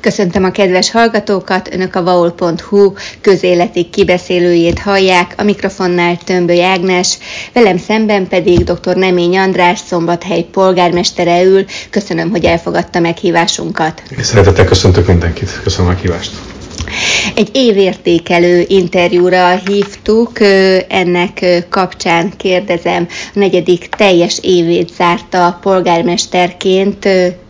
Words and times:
Köszöntöm 0.00 0.44
a 0.44 0.50
kedves 0.50 0.90
hallgatókat, 0.90 1.74
Önök 1.74 1.94
a 1.94 2.02
vaul.hu 2.02 2.92
közéleti 3.20 3.88
kibeszélőjét 3.90 4.78
hallják, 4.78 5.34
a 5.36 5.42
mikrofonnál 5.42 6.16
Tömböly 6.24 6.64
Ágnes, 6.64 7.18
velem 7.52 7.78
szemben 7.78 8.28
pedig 8.28 8.64
dr. 8.64 8.96
Nemény 8.96 9.38
András, 9.38 9.78
Szombathely 9.78 10.42
polgármestere 10.42 11.42
ül. 11.42 11.64
Köszönöm, 11.90 12.30
hogy 12.30 12.44
elfogadta 12.44 13.00
meghívásunkat. 13.00 14.02
Szeretettel 14.20 14.64
köszöntök 14.64 15.06
mindenkit, 15.06 15.60
köszönöm 15.62 15.90
a 15.90 15.94
kívást. 15.94 16.49
Egy 17.34 17.48
évértékelő 17.52 18.64
interjúra 18.68 19.60
hívtuk, 19.66 20.40
ennek 20.88 21.64
kapcsán 21.68 22.32
kérdezem, 22.36 23.06
a 23.10 23.38
negyedik 23.38 23.88
teljes 23.88 24.38
évét 24.42 24.90
zárta 24.96 25.58
polgármesterként 25.62 26.98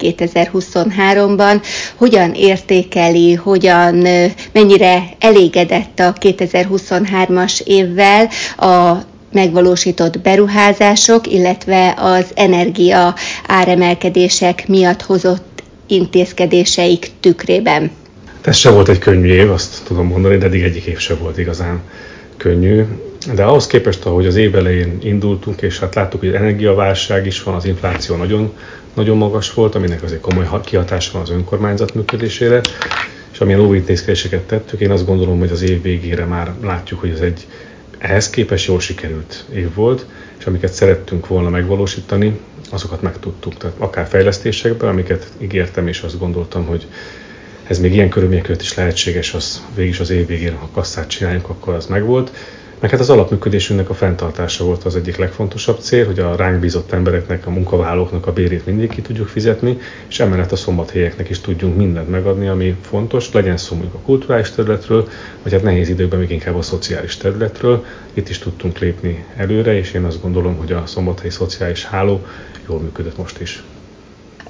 2023-ban. 0.01 1.63
Hogyan 1.97 2.33
értékeli, 2.35 3.35
hogyan, 3.35 4.07
mennyire 4.53 5.03
elégedett 5.19 5.99
a 6.01 6.13
2023-as 6.13 7.61
évvel 7.63 8.29
a 8.57 8.97
megvalósított 9.33 10.21
beruházások, 10.21 11.27
illetve 11.33 11.95
az 11.99 12.25
energia 12.35 13.15
áremelkedések 13.47 14.69
miatt 14.69 15.03
hozott 15.03 15.63
intézkedéseik 15.87 17.11
tükrében? 17.21 17.91
Ez 18.41 18.57
se 18.57 18.71
volt 18.71 18.89
egy 18.89 18.99
könnyű 18.99 19.29
év, 19.29 19.51
azt 19.51 19.85
tudom 19.85 20.07
mondani, 20.07 20.37
de 20.37 20.47
eddig 20.47 20.63
egyik 20.63 20.85
év 20.85 20.99
se 20.99 21.15
volt 21.15 21.39
igazán 21.39 21.81
könnyű. 22.37 22.85
De 23.35 23.45
ahhoz 23.45 23.67
képest, 23.67 24.05
ahogy 24.05 24.27
az 24.27 24.37
év 24.37 24.55
elején 24.55 24.99
indultunk, 25.03 25.63
és 25.63 25.79
hát 25.79 25.95
láttuk, 25.95 26.21
hogy 26.21 26.35
energiaválság 26.35 27.27
is 27.27 27.43
van, 27.43 27.55
az 27.55 27.65
infláció 27.65 28.17
nagyon, 28.17 28.53
nagyon 28.95 29.17
magas 29.17 29.55
volt, 29.55 29.75
aminek 29.75 30.03
azért 30.03 30.21
komoly 30.21 30.47
kihatása 30.65 31.11
van 31.13 31.23
az 31.23 31.31
önkormányzat 31.31 31.95
működésére, 31.95 32.61
és 33.33 33.41
amilyen 33.41 33.61
óvintézkedéseket 33.61 34.43
tettük, 34.43 34.81
én 34.81 34.91
azt 34.91 35.07
gondolom, 35.07 35.39
hogy 35.39 35.51
az 35.51 35.63
év 35.63 35.83
végére 35.83 36.25
már 36.25 36.53
látjuk, 36.63 37.01
hogy 37.01 37.11
ez 37.11 37.21
egy 37.21 37.47
ehhez 37.99 38.31
képest 38.31 38.67
jól 38.67 38.81
sikerült 38.81 39.45
év 39.55 39.75
volt, 39.75 40.07
és 40.39 40.47
amiket 40.47 40.73
szerettünk 40.73 41.27
volna 41.27 41.49
megvalósítani, 41.49 42.39
azokat 42.71 43.03
megtudtuk. 43.03 43.57
Tehát 43.57 43.77
akár 43.79 44.07
fejlesztésekben, 44.07 44.89
amiket 44.89 45.27
ígértem, 45.39 45.89
és 45.89 46.01
azt 46.01 46.19
gondoltam, 46.19 46.65
hogy 46.65 46.87
ez 47.71 47.79
még 47.79 47.93
ilyen 47.95 48.09
körülmények 48.09 48.45
között 48.45 48.61
is 48.63 48.75
lehetséges, 48.75 49.35
az 49.35 49.63
végig 49.75 50.01
az 50.01 50.11
év 50.11 50.27
végén, 50.27 50.55
ha 50.55 50.69
kasszát 50.73 51.09
csináljuk, 51.09 51.49
akkor 51.49 51.75
az 51.75 51.87
megvolt. 51.87 52.33
Meg 52.81 52.91
hát 52.91 53.01
az 53.01 53.11
alapműködésünknek 53.11 53.91
a 53.91 53.95
fenntartása 53.95 54.65
volt 54.65 54.85
az 54.85 54.97
egyik 54.97 55.17
legfontosabb 55.17 55.81
cél, 55.81 56.07
hogy 56.07 56.19
a 56.19 56.37
ránk 56.37 56.61
bízott 56.61 56.93
embereknek, 56.93 57.47
a 57.47 57.51
munkavállalóknak 57.51 58.27
a 58.27 58.33
bérét 58.33 58.67
mindig 58.67 58.89
ki 58.89 59.01
tudjuk 59.01 59.29
fizetni, 59.29 59.79
és 60.09 60.21
emellett 60.21 60.53
a 60.53 60.57
szombathelyeknek 60.57 61.31
is 61.31 61.41
tudjunk 61.41 61.77
mindent 61.77 62.11
megadni, 62.11 62.49
ami 62.49 62.77
fontos, 62.81 63.33
legyen 63.33 63.57
szó 63.57 63.75
mondjuk 63.75 63.95
a 63.95 64.05
kulturális 64.05 64.51
területről, 64.51 65.09
vagy 65.43 65.53
hát 65.53 65.63
nehéz 65.63 65.89
időkben 65.89 66.19
még 66.19 66.31
inkább 66.31 66.57
a 66.57 66.63
szociális 66.63 67.17
területről. 67.17 67.85
Itt 68.15 68.29
is 68.29 68.39
tudtunk 68.39 68.79
lépni 68.79 69.25
előre, 69.37 69.79
és 69.79 69.93
én 69.93 70.05
azt 70.05 70.23
gondolom, 70.23 70.57
hogy 70.57 70.73
a 70.73 70.83
szombathelyi 70.87 71.31
szociális 71.31 71.85
háló 71.85 72.27
jól 72.69 72.81
működött 72.81 73.17
most 73.17 73.41
is. 73.41 73.63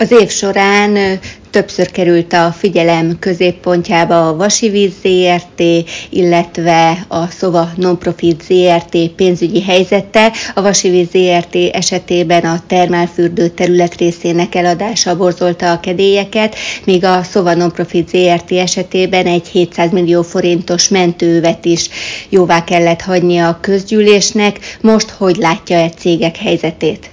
Az 0.01 0.11
év 0.11 0.31
során 0.31 1.19
többször 1.51 1.91
került 1.91 2.33
a 2.33 2.53
figyelem 2.59 3.19
középpontjába 3.19 4.29
a 4.29 4.37
Vasivíz 4.37 4.93
ZRT, 5.03 5.63
illetve 6.11 7.07
a 7.09 7.27
Szova 7.27 7.71
Nonprofit 7.77 8.43
ZRT 8.43 9.09
pénzügyi 9.17 9.63
helyzete. 9.63 10.33
A 10.55 10.63
Vasivíz 10.63 11.09
ZRT 11.11 11.55
esetében 11.73 12.45
a 12.45 12.63
termálfürdő 12.67 13.49
terület 13.49 13.95
részének 13.95 14.55
eladása 14.55 15.17
borzolta 15.17 15.73
a 15.73 15.81
kedélyeket, 15.81 16.57
míg 16.85 17.05
a 17.05 17.23
Szova 17.23 17.55
Nonprofit 17.55 18.09
ZRT 18.09 18.53
esetében 18.53 19.27
egy 19.27 19.49
700 19.49 19.91
millió 19.91 20.23
forintos 20.23 20.89
mentővet 20.89 21.65
is 21.65 21.89
jóvá 22.29 22.65
kellett 22.65 23.01
hagyni 23.01 23.39
a 23.39 23.59
közgyűlésnek. 23.61 24.59
Most 24.81 25.11
hogy 25.11 25.37
látja 25.37 25.77
egy 25.77 25.97
cégek 25.97 26.37
helyzetét? 26.37 27.11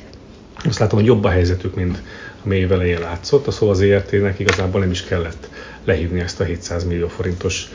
Azt 0.67 0.79
látom, 0.79 0.99
hogy 0.99 1.07
jobb 1.07 1.23
a 1.23 1.29
helyzetük, 1.29 1.75
mint 1.75 2.01
év 2.55 2.71
elején 2.71 2.99
látszott. 2.99 3.51
Szóval 3.51 3.75
az 3.75 3.81
ERT-nek 3.81 4.39
igazából 4.39 4.79
nem 4.79 4.91
is 4.91 5.03
kellett 5.03 5.49
lehívni 5.83 6.19
ezt 6.19 6.39
a 6.39 6.43
700 6.43 6.85
millió 6.85 7.07
forintos 7.07 7.69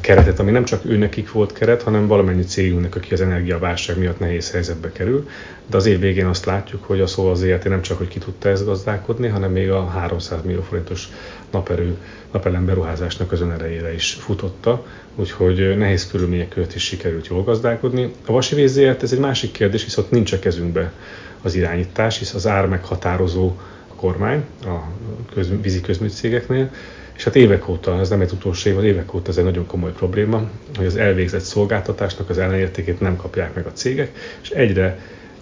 keretet, 0.00 0.38
ami 0.38 0.50
nem 0.50 0.64
csak 0.64 0.84
őnekik 0.84 1.32
volt 1.32 1.52
keret, 1.52 1.82
hanem 1.82 2.06
valamennyi 2.06 2.44
cégünknek, 2.44 2.96
aki 2.96 3.12
az 3.12 3.20
energiaválság 3.20 3.98
miatt 3.98 4.18
nehéz 4.18 4.50
helyzetbe 4.50 4.92
kerül. 4.92 5.28
De 5.66 5.76
az 5.76 5.86
év 5.86 6.00
végén 6.00 6.26
azt 6.26 6.44
látjuk, 6.44 6.84
hogy 6.84 7.00
a 7.00 7.06
szó 7.06 7.30
az 7.30 7.42
ERT 7.42 7.64
nem 7.64 7.82
csak, 7.82 7.98
hogy 7.98 8.08
ki 8.08 8.18
tudta 8.18 8.48
ezt 8.48 8.64
gazdálkodni, 8.64 9.28
hanem 9.28 9.50
még 9.52 9.70
a 9.70 9.86
300 9.86 10.42
millió 10.44 10.62
forintos 10.62 11.08
naperő, 11.50 11.96
napelem 12.32 12.66
beruházásnak 12.66 13.32
az 13.32 13.40
önerejére 13.40 13.94
is 13.94 14.12
futotta, 14.12 14.86
úgyhogy 15.14 15.76
nehéz 15.76 16.06
körülmények 16.06 16.48
között 16.48 16.74
is 16.74 16.82
sikerült 16.82 17.26
jól 17.26 17.42
gazdálkodni. 17.44 18.12
A 18.26 18.32
Vasi 18.32 18.66
ZRT 18.66 19.02
ez 19.02 19.12
egy 19.12 19.18
másik 19.18 19.52
kérdés, 19.52 19.84
viszont 19.84 20.10
nincs 20.10 20.32
a 20.32 20.38
kezünkbe 20.38 20.92
az 21.42 21.54
irányítás, 21.54 22.18
hisz 22.18 22.34
az 22.34 22.46
ár 22.46 22.66
meghatározó 22.66 23.56
kormány 23.96 24.44
a 24.64 24.74
köz, 25.34 25.48
vízi 25.62 25.80
közműcégeknél, 25.80 26.70
és 27.16 27.24
hát 27.24 27.36
évek 27.36 27.68
óta, 27.68 27.98
ez 27.98 28.08
nem 28.08 28.20
egy 28.20 28.32
utolsó 28.32 28.70
év, 28.70 28.84
évek 28.84 29.14
óta 29.14 29.30
ez 29.30 29.36
egy 29.36 29.44
nagyon 29.44 29.66
komoly 29.66 29.92
probléma, 29.92 30.50
hogy 30.76 30.86
az 30.86 30.96
elvégzett 30.96 31.40
szolgáltatásnak 31.40 32.30
az 32.30 32.38
ellenértékét 32.38 33.00
nem 33.00 33.16
kapják 33.16 33.54
meg 33.54 33.66
a 33.66 33.72
cégek, 33.72 34.38
és 34.42 34.50
egyre 34.50 34.98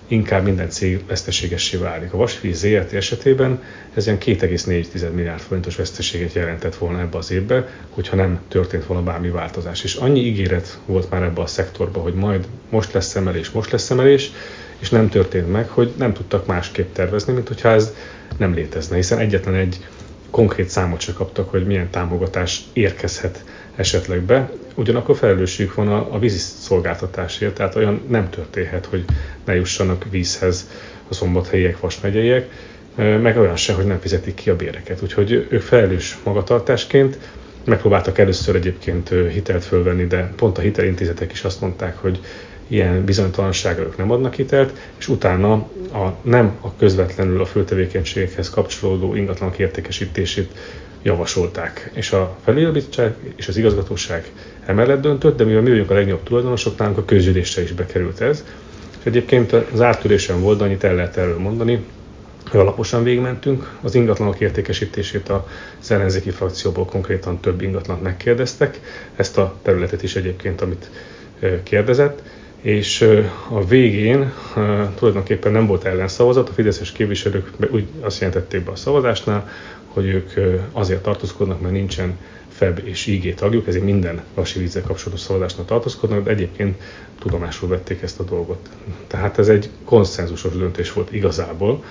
inkább 0.09 0.45
minden 0.45 0.71
cég 0.71 1.07
veszteségessé 1.07 1.77
válik. 1.77 2.13
A 2.13 2.17
Vasvíz 2.17 2.59
ZRT 2.59 2.93
esetében 2.93 3.63
ez 3.95 4.07
ilyen 4.07 4.19
2,4 4.19 5.13
milliárd 5.15 5.41
forintos 5.41 5.77
veszteséget 5.77 6.33
jelentett 6.33 6.75
volna 6.75 7.01
ebbe 7.01 7.19
az 7.19 7.31
évbe, 7.31 7.69
hogyha 7.91 8.17
nem 8.17 8.41
történt 8.49 8.87
volna 8.87 9.03
bármi 9.03 9.29
változás. 9.29 9.85
És 9.85 9.95
annyi 9.95 10.21
ígéret 10.21 10.79
volt 10.87 11.11
már 11.11 11.23
ebbe 11.23 11.41
a 11.41 11.47
szektorba, 11.47 12.01
hogy 12.01 12.15
majd 12.15 12.47
most 12.71 12.93
lesz 12.93 13.15
emelés, 13.15 13.51
most 13.51 13.71
lesz 13.71 13.91
emelés, 13.91 14.33
és 14.79 14.91
nem 14.91 15.09
történt 15.09 15.53
meg, 15.53 15.69
hogy 15.69 15.93
nem 15.97 16.13
tudtak 16.13 16.47
másképp 16.47 16.93
tervezni, 16.93 17.33
mint 17.33 17.49
hogyha 17.49 17.69
ez 17.69 17.95
nem 18.37 18.55
létezne, 18.55 18.97
hiszen 18.97 19.19
egyetlen 19.19 19.55
egy 19.55 19.87
konkrét 20.31 20.69
számot 20.69 21.01
se 21.01 21.13
kaptak, 21.13 21.51
hogy 21.51 21.67
milyen 21.67 21.91
támogatás 21.91 22.65
érkezhet 22.73 23.45
esetleg 23.77 24.21
be. 24.21 24.51
Ugyanakkor 24.75 25.17
felelősségük 25.17 25.75
van 25.75 25.89
a, 25.89 26.15
a 26.15 26.19
vízi 26.19 26.39
szolgáltatásért, 26.39 27.55
tehát 27.55 27.75
olyan 27.75 28.03
nem 28.09 28.31
történhet, 28.31 28.87
hogy 28.87 29.05
ne 29.45 29.55
jussanak 29.55 30.05
vízhez 30.11 30.69
a 31.09 31.15
szombathelyiek, 31.15 31.81
vasmegyeiek, 31.81 32.51
meg 32.97 33.39
olyan 33.39 33.57
se, 33.57 33.73
hogy 33.73 33.85
nem 33.85 34.01
fizetik 34.01 34.35
ki 34.35 34.51
a 34.51 34.57
béreket. 34.57 35.03
Úgyhogy 35.03 35.47
ők 35.51 35.61
felelős 35.63 36.19
magatartásként 36.25 37.19
megpróbáltak 37.65 38.19
először 38.19 38.55
egyébként 38.55 39.09
hitelt 39.09 39.65
fölvenni, 39.65 40.07
de 40.07 40.33
pont 40.37 40.59
a 40.59 40.61
hitelintézetek 40.61 41.33
is 41.33 41.45
azt 41.45 41.61
mondták, 41.61 41.97
hogy 41.97 42.21
ilyen 42.69 43.05
bizonytalanságra 43.05 43.83
ők 43.83 43.97
nem 43.97 44.11
adnak 44.11 44.35
hitelt, 44.35 44.79
és 44.99 45.09
utána 45.09 45.53
a, 45.93 46.15
nem 46.23 46.57
a 46.61 46.77
közvetlenül 46.77 47.41
a 47.41 47.45
föltevékenységekhez 47.45 48.51
kapcsolódó 48.51 49.15
ingatlanok 49.15 49.59
értékesítését 49.59 50.51
javasolták. 51.03 51.91
És 51.95 52.13
a 52.13 52.37
felügyelőbizottság 52.45 53.15
és 53.37 53.49
az 53.49 53.57
igazgatóság 53.57 54.31
emellett 54.67 55.01
döntött, 55.01 55.37
de 55.37 55.45
mivel 55.45 55.63
mi 55.63 55.69
vagyunk 55.71 55.91
a 55.91 55.95
legnagyobb 55.95 56.23
tulajdonosok, 56.23 56.79
nálunk 56.79 56.99
a 56.99 57.05
közgyűlésre 57.05 57.63
is 57.63 57.73
bekerült 57.73 58.21
ez. 58.21 58.45
És 58.99 59.05
egyébként 59.05 59.53
az 59.53 59.81
áttörésen 59.81 60.41
volt, 60.41 60.61
annyit 60.61 60.85
el 60.85 60.95
lehet 60.95 61.17
erről 61.17 61.39
mondani, 61.39 61.85
hogy 62.51 62.61
alaposan 62.61 63.03
végmentünk. 63.03 63.79
Az 63.83 63.95
ingatlanok 63.95 64.41
értékesítését 64.41 65.29
a 65.29 65.47
ellenzéki 65.89 66.31
frakcióból 66.31 66.85
konkrétan 66.85 67.41
több 67.41 67.63
ingatlant 67.63 68.03
megkérdeztek. 68.03 68.81
Ezt 69.17 69.39
a 69.39 69.55
területet 69.63 70.03
is 70.03 70.17
egyébként, 70.17 70.61
amit 70.61 70.91
kérdezett 71.63 72.23
és 72.65 73.09
a 73.49 73.65
végén 73.65 74.33
tulajdonképpen 74.95 75.53
nem 75.53 75.67
volt 75.67 75.85
ellenszavazat, 75.85 76.49
a 76.49 76.53
fideszes 76.53 76.93
képviselők 76.93 77.51
úgy 77.71 77.87
azt 78.01 78.21
jelentették 78.21 78.65
be 78.65 78.71
a 78.71 78.77
szavazásnál, 78.77 79.49
hogy 79.87 80.07
ők 80.07 80.33
azért 80.73 81.03
tartózkodnak, 81.03 81.61
mert 81.61 81.73
nincsen 81.73 82.19
FEB 82.49 82.81
és 82.85 83.07
IG 83.07 83.35
tagjuk, 83.35 83.67
ezért 83.67 83.85
minden 83.85 84.23
vasi 84.35 84.59
vízzel 84.59 84.83
kapcsolatos 84.83 85.21
szavazásnak 85.21 85.67
tartózkodnak, 85.67 86.25
de 86.25 86.31
egyébként 86.31 86.83
tudomásul 87.19 87.69
vették 87.69 88.03
ezt 88.03 88.21
a 88.21 88.25
dolgot. 88.25 88.69
Tehát 89.07 89.39
ez 89.39 89.49
egy 89.49 89.69
konszenzusos 89.85 90.57
döntés 90.57 90.93
volt 90.93 91.13
igazából, 91.13 91.85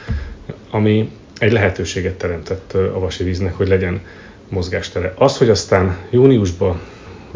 ami 0.70 1.12
egy 1.38 1.52
lehetőséget 1.52 2.18
teremtett 2.18 2.74
a 2.74 3.00
vasi 3.00 3.24
víznek, 3.24 3.54
hogy 3.54 3.68
legyen 3.68 4.02
mozgástere. 4.50 5.14
Az, 5.18 5.38
hogy 5.38 5.50
aztán 5.50 5.98
júniusban 6.10 6.80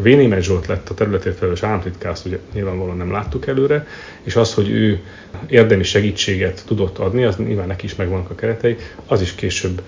Vénémet 0.02 0.42
Zsolt 0.42 0.66
lett 0.66 0.88
a 0.88 0.94
területért 0.94 1.36
felelős 1.36 1.62
államtitkár, 1.62 2.12
azt 2.12 2.26
ugye 2.26 2.38
nyilvánvalóan 2.52 2.96
nem 2.96 3.10
láttuk 3.10 3.46
előre, 3.46 3.86
és 4.22 4.36
az, 4.36 4.54
hogy 4.54 4.70
ő 4.70 5.00
érdemi 5.46 5.82
segítséget 5.82 6.62
tudott 6.66 6.98
adni, 6.98 7.24
az 7.24 7.36
nyilván 7.36 7.66
neki 7.66 7.84
is 7.84 7.94
megvannak 7.94 8.30
a 8.30 8.34
keretei, 8.34 8.76
az 9.06 9.20
is 9.20 9.34
később 9.34 9.82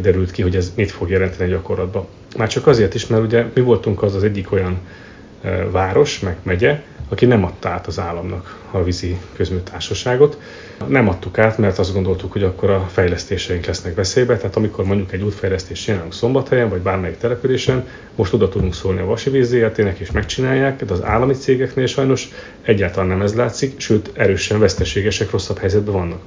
derült 0.00 0.30
ki, 0.30 0.42
hogy 0.42 0.56
ez 0.56 0.72
mit 0.76 0.90
fog 0.90 1.10
jelenteni 1.10 1.50
gyakorlatban. 1.50 2.06
Már 2.36 2.48
csak 2.48 2.66
azért 2.66 2.94
is, 2.94 3.06
mert 3.06 3.22
ugye 3.22 3.44
mi 3.54 3.60
voltunk 3.60 4.02
az 4.02 4.14
az 4.14 4.24
egyik 4.24 4.52
olyan 4.52 4.78
város, 5.70 6.20
meg 6.20 6.36
megye, 6.42 6.82
aki 7.08 7.26
nem 7.26 7.44
adta 7.44 7.68
át 7.68 7.86
az 7.86 7.98
államnak 7.98 8.58
a 8.70 8.82
vízi 8.82 9.18
közműtársaságot. 9.36 10.38
Nem 10.86 11.08
adtuk 11.08 11.38
át, 11.38 11.58
mert 11.58 11.78
azt 11.78 11.92
gondoltuk, 11.92 12.32
hogy 12.32 12.42
akkor 12.42 12.70
a 12.70 12.86
fejlesztéseink 12.92 13.64
lesznek 13.64 13.94
veszélybe, 13.94 14.36
tehát 14.36 14.56
amikor 14.56 14.84
mondjuk 14.84 15.12
egy 15.12 15.22
útfejlesztést 15.22 15.84
csinálunk 15.84 16.12
Szombathelyen, 16.12 16.68
vagy 16.68 16.80
bármelyik 16.80 17.18
településen, 17.18 17.88
most 18.14 18.32
oda 18.32 18.48
tudunk 18.48 18.74
szólni 18.74 19.00
a 19.00 19.04
Vasi 19.04 19.30
Víz 19.30 19.52
és 19.98 20.10
megcsinálják, 20.10 20.84
de 20.84 20.92
az 20.92 21.02
állami 21.02 21.34
cégeknél 21.34 21.86
sajnos 21.86 22.28
egyáltalán 22.62 23.08
nem 23.08 23.22
ez 23.22 23.34
látszik, 23.34 23.80
sőt 23.80 24.10
erősen 24.12 24.58
veszteségesek, 24.58 25.30
rosszabb 25.30 25.58
helyzetben 25.58 25.94
vannak. 25.94 26.20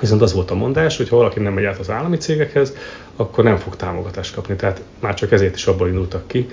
Viszont 0.00 0.22
az 0.22 0.32
volt 0.32 0.50
a 0.50 0.54
mondás, 0.54 0.96
hogy 0.96 1.08
ha 1.08 1.16
valaki 1.16 1.40
nem 1.40 1.52
megy 1.52 1.64
át 1.64 1.78
az 1.78 1.90
állami 1.90 2.16
cégekhez, 2.16 2.72
akkor 3.16 3.44
nem 3.44 3.56
fog 3.56 3.76
támogatást 3.76 4.34
kapni. 4.34 4.56
Tehát 4.56 4.82
már 5.00 5.14
csak 5.14 5.32
ezért 5.32 5.54
is 5.54 5.66
abból 5.66 5.88
indultak 5.88 6.26
ki, 6.26 6.48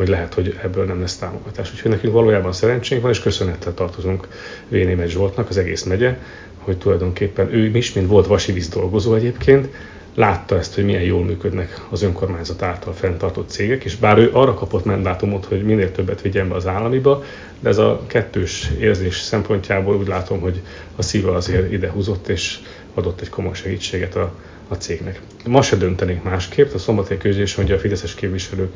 hogy 0.00 0.08
lehet, 0.08 0.34
hogy 0.34 0.58
ebből 0.62 0.84
nem 0.84 1.00
lesz 1.00 1.16
támogatás. 1.16 1.72
Úgyhogy 1.72 1.90
nekünk 1.90 2.12
valójában 2.12 2.52
szerencsénk 2.52 3.02
van, 3.02 3.10
és 3.10 3.20
köszönettel 3.20 3.74
tartozunk 3.74 4.28
Vénémet 4.68 5.08
Zsoltnak, 5.08 5.48
az 5.48 5.56
egész 5.56 5.82
megye, 5.82 6.16
hogy 6.58 6.78
tulajdonképpen 6.78 7.54
ő 7.54 7.76
is, 7.76 7.92
mint 7.92 8.06
volt 8.06 8.26
vasivíz 8.26 8.68
dolgozó 8.68 9.14
egyébként, 9.14 9.68
látta 10.14 10.56
ezt, 10.56 10.74
hogy 10.74 10.84
milyen 10.84 11.02
jól 11.02 11.24
működnek 11.24 11.80
az 11.90 12.02
önkormányzat 12.02 12.62
által 12.62 12.92
fenntartott 12.92 13.50
cégek, 13.50 13.84
és 13.84 13.96
bár 13.96 14.18
ő 14.18 14.30
arra 14.32 14.54
kapott 14.54 14.84
mandátumot, 14.84 15.44
hogy 15.44 15.62
minél 15.62 15.92
többet 15.92 16.20
vigyen 16.20 16.48
be 16.48 16.54
az 16.54 16.66
államiba, 16.66 17.24
de 17.60 17.68
ez 17.68 17.78
a 17.78 18.02
kettős 18.06 18.70
érzés 18.78 19.16
szempontjából 19.16 19.96
úgy 19.96 20.08
látom, 20.08 20.40
hogy 20.40 20.60
a 20.96 21.02
szíve 21.02 21.32
azért 21.34 21.72
ide 21.72 21.90
húzott, 21.90 22.28
és 22.28 22.58
adott 22.94 23.20
egy 23.20 23.28
komoly 23.28 23.54
segítséget 23.54 24.16
a, 24.16 24.32
a 24.68 24.74
cégnek. 24.74 25.20
Ma 25.46 25.62
se 25.62 25.76
döntenénk 25.76 26.24
másképp, 26.24 26.72
a 26.72 26.78
szombathely 26.78 27.18
közgyűlés 27.18 27.54
mondja, 27.54 27.74
a 27.74 27.78
fideszes 27.78 28.14
képviselők 28.14 28.72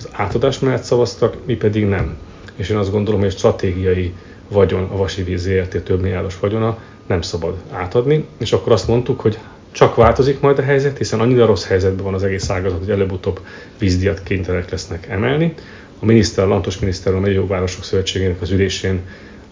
az 0.00 0.08
átadás 0.12 0.58
mellett 0.58 0.82
szavaztak, 0.82 1.36
mi 1.46 1.54
pedig 1.54 1.84
nem. 1.84 2.16
És 2.56 2.68
én 2.68 2.76
azt 2.76 2.90
gondolom, 2.90 3.20
hogy 3.20 3.30
stratégiai 3.30 4.12
vagyon, 4.48 4.88
a 4.92 4.96
Vasi 4.96 5.22
Víz 5.22 5.42
ZRT 5.42 5.82
több 5.82 6.00
milliárdos 6.00 6.38
vagyona 6.38 6.78
nem 7.06 7.22
szabad 7.22 7.56
átadni, 7.70 8.24
és 8.38 8.52
akkor 8.52 8.72
azt 8.72 8.88
mondtuk, 8.88 9.20
hogy 9.20 9.38
csak 9.72 9.94
változik 9.94 10.40
majd 10.40 10.58
a 10.58 10.62
helyzet, 10.62 10.98
hiszen 10.98 11.20
annyira 11.20 11.46
rossz 11.46 11.66
helyzetben 11.66 12.04
van 12.04 12.14
az 12.14 12.22
egész 12.22 12.50
ágazat, 12.50 12.78
hogy 12.78 12.90
előbb-utóbb 12.90 13.40
vízdiat 13.78 14.22
kénytelenek 14.22 14.70
lesznek 14.70 15.06
emelni. 15.08 15.54
A 15.98 16.04
miniszter, 16.04 16.44
a 16.44 16.48
Lantos 16.48 16.78
miniszter, 16.78 17.14
a 17.14 17.20
Megyó 17.20 17.46
Városok 17.46 17.84
Szövetségének 17.84 18.40
az 18.40 18.50
ülésén 18.50 19.00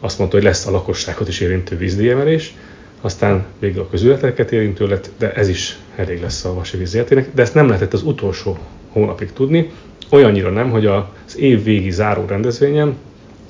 azt 0.00 0.18
mondta, 0.18 0.36
hogy 0.36 0.44
lesz 0.44 0.66
a 0.66 0.70
lakosságot 0.70 1.28
is 1.28 1.40
érintő 1.40 1.76
vízdiemelés, 1.76 2.54
aztán 3.00 3.44
végül 3.58 3.80
a 3.80 3.88
közületeket 3.88 4.52
érintő 4.52 4.86
lett, 4.86 5.10
de 5.18 5.32
ez 5.32 5.48
is 5.48 5.78
elég 5.96 6.20
lesz 6.20 6.44
a 6.44 6.54
Vasi 6.54 6.76
Vízértének, 6.76 7.28
de 7.34 7.42
ezt 7.42 7.54
nem 7.54 7.66
lehetett 7.66 7.92
az 7.92 8.02
utolsó 8.02 8.58
hónapig 8.92 9.32
tudni, 9.32 9.70
olyannyira 10.10 10.50
nem, 10.50 10.70
hogy 10.70 10.86
az 10.86 11.38
év 11.38 11.64
végi 11.64 11.90
záró 11.90 12.24
rendezvényen 12.26 12.96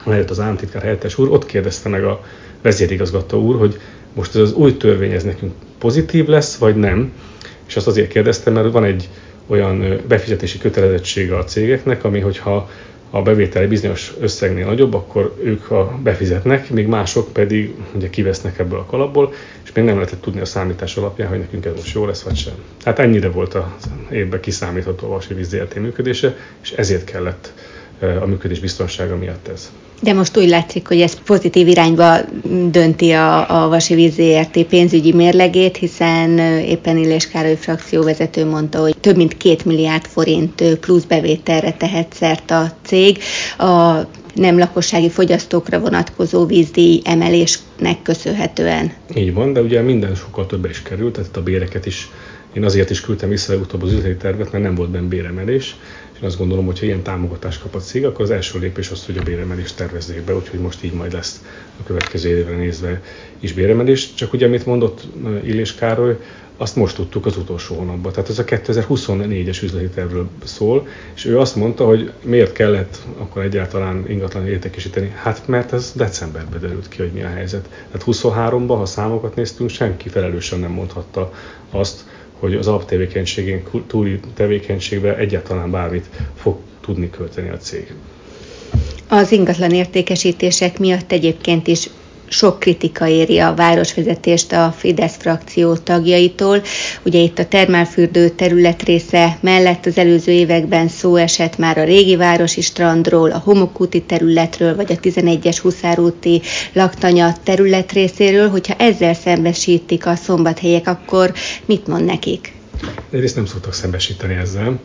lejött 0.04 0.30
az 0.30 0.40
államtitkár 0.40 0.82
helyettes 0.82 1.18
úr, 1.18 1.28
ott 1.28 1.46
kérdezte 1.46 1.88
meg 1.88 2.04
a 2.04 2.24
vezérigazgató 2.62 3.42
úr, 3.42 3.58
hogy 3.58 3.80
most 4.14 4.34
ez 4.34 4.40
az 4.40 4.52
új 4.52 4.76
törvény 4.76 5.12
ez 5.12 5.24
nekünk 5.24 5.52
pozitív 5.78 6.26
lesz, 6.26 6.56
vagy 6.56 6.76
nem. 6.76 7.12
És 7.66 7.76
azt 7.76 7.86
azért 7.86 8.08
kérdeztem, 8.08 8.52
mert 8.52 8.72
van 8.72 8.84
egy 8.84 9.08
olyan 9.46 10.00
befizetési 10.08 10.58
kötelezettsége 10.58 11.36
a 11.36 11.44
cégeknek, 11.44 12.04
ami 12.04 12.20
hogyha 12.20 12.70
a 13.10 13.22
bevétel 13.22 13.62
egy 13.62 13.68
bizonyos 13.68 14.12
összegnél 14.20 14.66
nagyobb, 14.66 14.94
akkor 14.94 15.34
ők 15.42 15.70
a 15.70 15.98
befizetnek, 16.02 16.70
míg 16.70 16.86
mások 16.86 17.32
pedig 17.32 17.74
ugye 17.94 18.10
kivesznek 18.10 18.58
ebből 18.58 18.78
a 18.78 18.84
kalapból, 18.84 19.32
és 19.64 19.72
még 19.72 19.84
nem 19.84 19.94
lehetett 19.94 20.20
tudni 20.20 20.40
a 20.40 20.44
számítás 20.44 20.96
alapján, 20.96 21.28
hogy 21.28 21.38
nekünk 21.38 21.64
ez 21.64 21.72
most 21.74 21.94
jó 21.94 22.06
lesz, 22.06 22.22
vagy 22.22 22.36
sem. 22.36 22.54
Hát 22.84 22.98
ennyire 22.98 23.28
volt 23.28 23.54
az 23.54 23.90
évben 24.10 24.40
kiszámítható 24.40 25.06
a 25.06 25.08
Vasi 25.08 25.34
Víz 25.34 25.56
működése, 25.74 26.36
és 26.62 26.70
ezért 26.70 27.04
kellett 27.04 27.52
a 28.00 28.26
működés 28.26 28.60
biztonsága 28.60 29.16
miatt 29.16 29.48
ez. 29.48 29.72
De 30.00 30.12
most 30.12 30.36
úgy 30.36 30.48
látszik, 30.48 30.88
hogy 30.88 31.00
ez 31.00 31.22
pozitív 31.24 31.68
irányba 31.68 32.16
dönti 32.70 33.10
a, 33.10 33.64
a 33.64 33.68
Vasi 33.68 33.94
Víz 33.94 34.14
ZRT 34.14 34.64
pénzügyi 34.64 35.12
mérlegét, 35.12 35.76
hiszen 35.76 36.38
éppen 36.58 36.96
Illés 36.96 37.28
Károly 37.28 37.56
frakcióvezető 37.56 38.44
mondta, 38.44 38.80
hogy 38.80 38.96
több 39.00 39.16
mint 39.16 39.36
két 39.36 39.64
milliárd 39.64 40.06
forint 40.06 40.62
plusz 40.80 41.04
bevételre 41.04 41.72
tehet 41.72 42.12
szert 42.12 42.50
a 42.50 42.72
cég. 42.84 43.18
A 43.58 43.98
nem 44.34 44.58
lakossági 44.58 45.10
fogyasztókra 45.10 45.80
vonatkozó 45.80 46.46
vízdíj 46.46 47.00
emelésnek 47.04 48.02
köszönhetően. 48.02 48.92
Így 49.14 49.34
van, 49.34 49.52
de 49.52 49.60
ugye 49.60 49.80
minden 49.80 50.14
sokkal 50.14 50.46
többe 50.46 50.68
is 50.68 50.82
került, 50.82 51.12
tehát 51.12 51.36
a 51.36 51.42
béreket 51.42 51.86
is 51.86 52.08
én 52.52 52.64
azért 52.64 52.90
is 52.90 53.00
küldtem 53.00 53.28
vissza 53.28 53.56
utóbb 53.56 53.82
az 53.82 53.92
üzleti 53.92 54.16
tervet, 54.16 54.52
mert 54.52 54.64
nem 54.64 54.74
volt 54.74 54.90
benne 54.90 55.08
béremelés, 55.08 55.76
én 56.20 56.24
azt 56.24 56.38
gondolom, 56.38 56.66
hogy 56.66 56.78
ha 56.78 56.84
ilyen 56.84 57.02
támogatást 57.02 57.62
kap 57.62 57.74
a 57.74 57.78
cég, 57.78 58.04
akkor 58.04 58.24
az 58.24 58.30
első 58.30 58.58
lépés 58.58 58.90
az, 58.90 59.06
hogy 59.06 59.18
a 59.18 59.22
béremelést 59.22 59.76
tervezzék 59.76 60.22
be, 60.22 60.34
úgyhogy 60.34 60.60
most 60.60 60.84
így 60.84 60.92
majd 60.92 61.12
lesz 61.12 61.44
a 61.80 61.82
következő 61.86 62.28
évre 62.36 62.56
nézve 62.56 63.02
is 63.40 63.52
béremelés. 63.52 64.14
Csak 64.14 64.32
ugye, 64.32 64.46
amit 64.46 64.66
mondott 64.66 65.06
Illés 65.44 65.74
Károly, 65.74 66.16
azt 66.60 66.76
most 66.76 66.96
tudtuk 66.96 67.26
az 67.26 67.36
utolsó 67.36 67.74
hónapban. 67.74 68.12
Tehát 68.12 68.28
ez 68.28 68.38
a 68.38 68.44
2024-es 68.44 69.62
üzleti 69.62 69.88
tervről 69.88 70.28
szól, 70.44 70.86
és 71.14 71.24
ő 71.24 71.38
azt 71.38 71.56
mondta, 71.56 71.84
hogy 71.86 72.12
miért 72.22 72.52
kellett 72.52 72.98
akkor 73.18 73.42
egyáltalán 73.42 74.04
ingatlan 74.08 74.46
értékesíteni. 74.46 75.12
Hát 75.16 75.46
mert 75.46 75.72
ez 75.72 75.92
decemberben 75.94 76.60
derült 76.60 76.88
ki, 76.88 76.98
hogy 76.98 77.12
mi 77.12 77.22
a 77.22 77.28
helyzet. 77.28 77.68
Tehát 77.90 78.06
23-ban, 78.06 78.74
ha 78.76 78.86
számokat 78.86 79.34
néztünk, 79.34 79.70
senki 79.70 80.08
felelősen 80.08 80.58
nem 80.58 80.70
mondhatta 80.70 81.32
azt, 81.70 82.04
hogy 82.38 82.54
az 82.54 82.66
alaptevékenységén, 82.66 83.62
túli 83.86 84.20
tevékenységben 84.34 85.16
egyáltalán 85.16 85.70
bármit 85.70 86.06
fog 86.36 86.56
tudni 86.80 87.10
költeni 87.10 87.48
a 87.48 87.56
cég. 87.56 87.94
Az 89.08 89.32
ingatlan 89.32 89.70
értékesítések 89.70 90.78
miatt 90.78 91.12
egyébként 91.12 91.66
is 91.66 91.90
sok 92.28 92.58
kritika 92.58 93.06
éri 93.06 93.38
a 93.38 93.54
városvezetést 93.54 94.52
a 94.52 94.74
Fidesz 94.76 95.16
frakció 95.18 95.76
tagjaitól. 95.76 96.62
Ugye 97.02 97.18
itt 97.18 97.38
a 97.38 97.46
termálfürdő 97.46 98.28
területrésze 98.28 99.38
mellett 99.40 99.86
az 99.86 99.98
előző 99.98 100.32
években 100.32 100.88
szó 100.88 101.16
esett 101.16 101.58
már 101.58 101.78
a 101.78 101.84
régi 101.84 102.16
városi 102.16 102.60
strandról, 102.60 103.30
a 103.30 103.38
homokúti 103.38 104.02
területről, 104.02 104.76
vagy 104.76 104.92
a 104.92 105.00
11-es 105.00 105.58
Huszárúti 105.62 106.42
laktanya 106.72 107.34
területrészéről. 107.42 108.48
Hogyha 108.48 108.74
ezzel 108.74 109.14
szembesítik 109.14 110.06
a 110.06 110.14
szombathelyek, 110.14 110.86
akkor 110.86 111.32
mit 111.66 111.86
mond 111.86 112.04
nekik? 112.04 112.52
Egyrészt 113.10 113.36
nem 113.36 113.46
szoktak 113.46 113.72
szembesíteni 113.74 114.34
ezzel. 114.34 114.80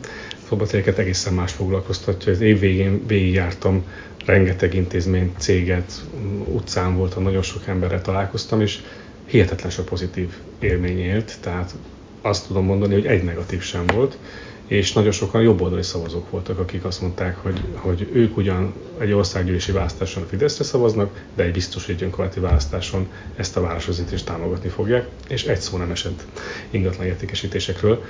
Szombathelyeket 0.48 0.98
egészen 0.98 1.32
más 1.32 1.52
foglalkoztatja. 1.52 2.32
Az 2.32 2.40
év 2.40 2.58
végén 2.58 3.06
végigjártam 3.06 3.84
rengeteg 4.24 4.74
intézményt, 4.74 5.38
céget, 5.38 5.92
utcán 6.46 6.96
voltam, 6.96 7.22
nagyon 7.22 7.42
sok 7.42 7.66
emberrel 7.66 8.02
találkoztam, 8.02 8.60
és 8.60 8.80
hihetetlen 9.24 9.70
sok 9.70 9.84
pozitív 9.84 10.34
élmény 10.58 10.98
élt, 10.98 11.36
tehát 11.40 11.74
azt 12.20 12.46
tudom 12.46 12.64
mondani, 12.64 12.94
hogy 12.94 13.06
egy 13.06 13.24
negatív 13.24 13.62
sem 13.62 13.86
volt, 13.86 14.18
és 14.66 14.92
nagyon 14.92 15.12
sokan 15.12 15.42
jobboldali 15.42 15.82
szavazók 15.82 16.30
voltak, 16.30 16.58
akik 16.58 16.84
azt 16.84 17.00
mondták, 17.00 17.36
hogy, 17.36 17.60
hogy 17.74 18.08
ők 18.12 18.36
ugyan 18.36 18.74
egy 18.98 19.12
országgyűlési 19.12 19.72
választáson 19.72 20.22
a 20.22 20.26
Fideszre 20.26 20.64
szavaznak, 20.64 21.24
de 21.34 21.42
egy 21.42 21.52
biztos, 21.52 21.86
hogy 21.86 22.02
önkormányzati 22.02 22.40
választáson 22.40 23.08
ezt 23.36 23.56
a 23.56 23.60
városvezetést 23.60 24.24
támogatni 24.24 24.68
fogják, 24.68 25.08
és 25.28 25.44
egy 25.44 25.60
szó 25.60 25.76
nem 25.76 25.90
esett 25.90 26.24
ingatlan 26.70 27.06
értékesítésekről 27.06 28.04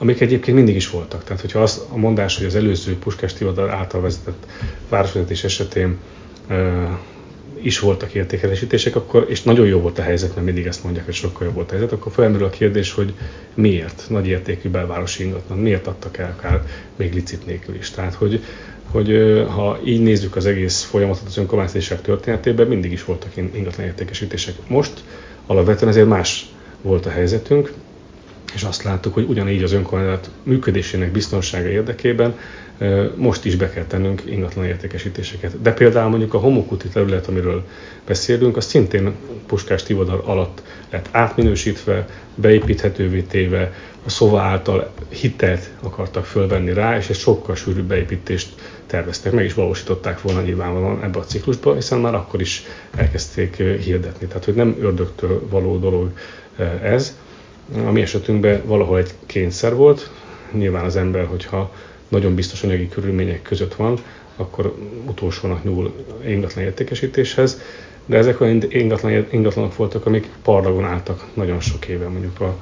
amik 0.00 0.20
egyébként 0.20 0.56
mindig 0.56 0.74
is 0.74 0.90
voltak. 0.90 1.24
Tehát, 1.24 1.40
hogyha 1.40 1.62
az 1.62 1.84
a 1.92 1.96
mondás, 1.96 2.36
hogy 2.36 2.46
az 2.46 2.54
előző 2.54 2.96
Puskás 2.98 3.32
Tivadar 3.32 3.70
által 3.70 4.00
vezetett 4.00 4.46
városvezetés 4.88 5.44
esetén 5.44 5.98
is 7.62 7.78
voltak 7.78 8.14
értékelésítések, 8.14 8.96
akkor, 8.96 9.26
és 9.28 9.42
nagyon 9.42 9.66
jó 9.66 9.80
volt 9.80 9.98
a 9.98 10.02
helyzet, 10.02 10.34
mert 10.34 10.46
mindig 10.46 10.66
ezt 10.66 10.84
mondják, 10.84 11.04
hogy 11.04 11.14
sokkal 11.14 11.46
jobb 11.46 11.54
volt 11.54 11.68
a 11.68 11.72
helyzet, 11.72 11.92
akkor 11.92 12.12
felmerül 12.12 12.46
a 12.46 12.50
kérdés, 12.50 12.92
hogy 12.92 13.14
miért 13.54 14.04
nagy 14.08 14.26
értékű 14.26 14.68
belvárosi 14.68 15.24
ingatlan, 15.24 15.58
miért 15.58 15.86
adtak 15.86 16.18
el 16.18 16.34
akár 16.38 16.62
még 16.96 17.14
licit 17.14 17.46
nélkül 17.46 17.74
is. 17.74 17.90
Tehát, 17.90 18.14
hogy, 18.14 18.44
hogy 18.90 19.08
ha 19.48 19.78
így 19.84 20.02
nézzük 20.02 20.36
az 20.36 20.46
egész 20.46 20.82
folyamatot 20.82 21.26
az 21.26 21.36
önkormányzatések 21.36 22.02
történetében, 22.02 22.66
mindig 22.66 22.92
is 22.92 23.04
voltak 23.04 23.36
ingatlan 23.36 23.86
értékesítések. 23.86 24.54
Most 24.68 25.04
alapvetően 25.46 25.90
ezért 25.90 26.08
más 26.08 26.46
volt 26.82 27.06
a 27.06 27.10
helyzetünk, 27.10 27.72
és 28.54 28.62
azt 28.62 28.82
láttuk, 28.82 29.14
hogy 29.14 29.26
ugyanígy 29.28 29.62
az 29.62 29.72
önkormányzat 29.72 30.30
működésének 30.42 31.12
biztonsága 31.12 31.68
érdekében 31.68 32.34
most 33.16 33.44
is 33.44 33.56
be 33.56 33.70
kell 33.70 33.84
tennünk 33.84 34.22
ingatlan 34.24 34.64
értékesítéseket. 34.64 35.62
De 35.62 35.72
például 35.72 36.10
mondjuk 36.10 36.34
a 36.34 36.38
homokuti 36.38 36.88
terület, 36.88 37.26
amiről 37.26 37.64
beszélünk, 38.06 38.56
az 38.56 38.64
szintén 38.64 39.14
Puskás 39.46 39.82
Tivadar 39.82 40.22
alatt 40.24 40.62
lett 40.90 41.08
átminősítve, 41.10 42.06
beépíthetővé 42.34 43.20
téve, 43.20 43.72
a 44.04 44.10
szóva 44.10 44.40
által 44.40 44.92
hitelt 45.08 45.70
akartak 45.82 46.24
fölvenni 46.24 46.72
rá, 46.72 46.96
és 46.96 47.08
egy 47.08 47.16
sokkal 47.16 47.54
sűrűbb 47.54 47.86
beépítést 47.86 48.48
terveztek, 48.86 49.32
meg 49.32 49.44
is 49.44 49.54
valósították 49.54 50.22
volna 50.22 50.40
nyilvánvalóan 50.40 51.02
ebbe 51.02 51.18
a 51.18 51.24
ciklusba, 51.24 51.74
hiszen 51.74 51.98
már 51.98 52.14
akkor 52.14 52.40
is 52.40 52.62
elkezdték 52.96 53.56
hirdetni. 53.56 54.26
Tehát, 54.26 54.44
hogy 54.44 54.54
nem 54.54 54.76
ördögtől 54.80 55.46
való 55.50 55.78
dolog 55.78 56.10
ez. 56.82 57.16
A 57.74 57.90
mi 57.90 58.00
esetünkben 58.00 58.62
valahol 58.64 58.98
egy 58.98 59.10
kényszer 59.26 59.74
volt. 59.74 60.10
Nyilván 60.52 60.84
az 60.84 60.96
ember, 60.96 61.26
hogyha 61.26 61.74
nagyon 62.08 62.34
biztos 62.34 62.62
anyagi 62.62 62.88
körülmények 62.88 63.42
között 63.42 63.74
van, 63.74 63.98
akkor 64.36 64.76
utolsónak 65.06 65.64
nyúl 65.64 65.94
ingatlan 66.26 66.64
értékesítéshez, 66.64 67.60
de 68.06 68.16
ezek 68.16 68.40
olyan 68.40 68.62
ingatlan, 68.68 69.26
ingatlanok 69.30 69.76
voltak, 69.76 70.06
amik 70.06 70.28
parlagon 70.42 70.84
álltak 70.84 71.24
nagyon 71.34 71.60
sok 71.60 71.86
éve, 71.86 72.08
mondjuk 72.08 72.40
a, 72.40 72.56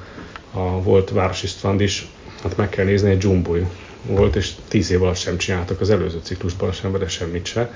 a 0.51 0.81
volt 0.81 1.09
Városi 1.09 1.47
Strand 1.47 1.81
is, 1.81 2.07
hát 2.43 2.57
meg 2.57 2.69
kell 2.69 2.85
nézni, 2.85 3.09
egy 3.09 3.17
dzsumbuj 3.17 3.65
volt, 4.05 4.35
és 4.35 4.51
tíz 4.67 4.91
év 4.91 5.03
alatt 5.03 5.15
sem 5.15 5.37
csináltak 5.37 5.81
az 5.81 5.89
előző 5.89 6.19
ciklusban 6.23 6.71
sem, 6.71 6.91
de 6.91 7.07
semmit 7.07 7.45
se, 7.45 7.73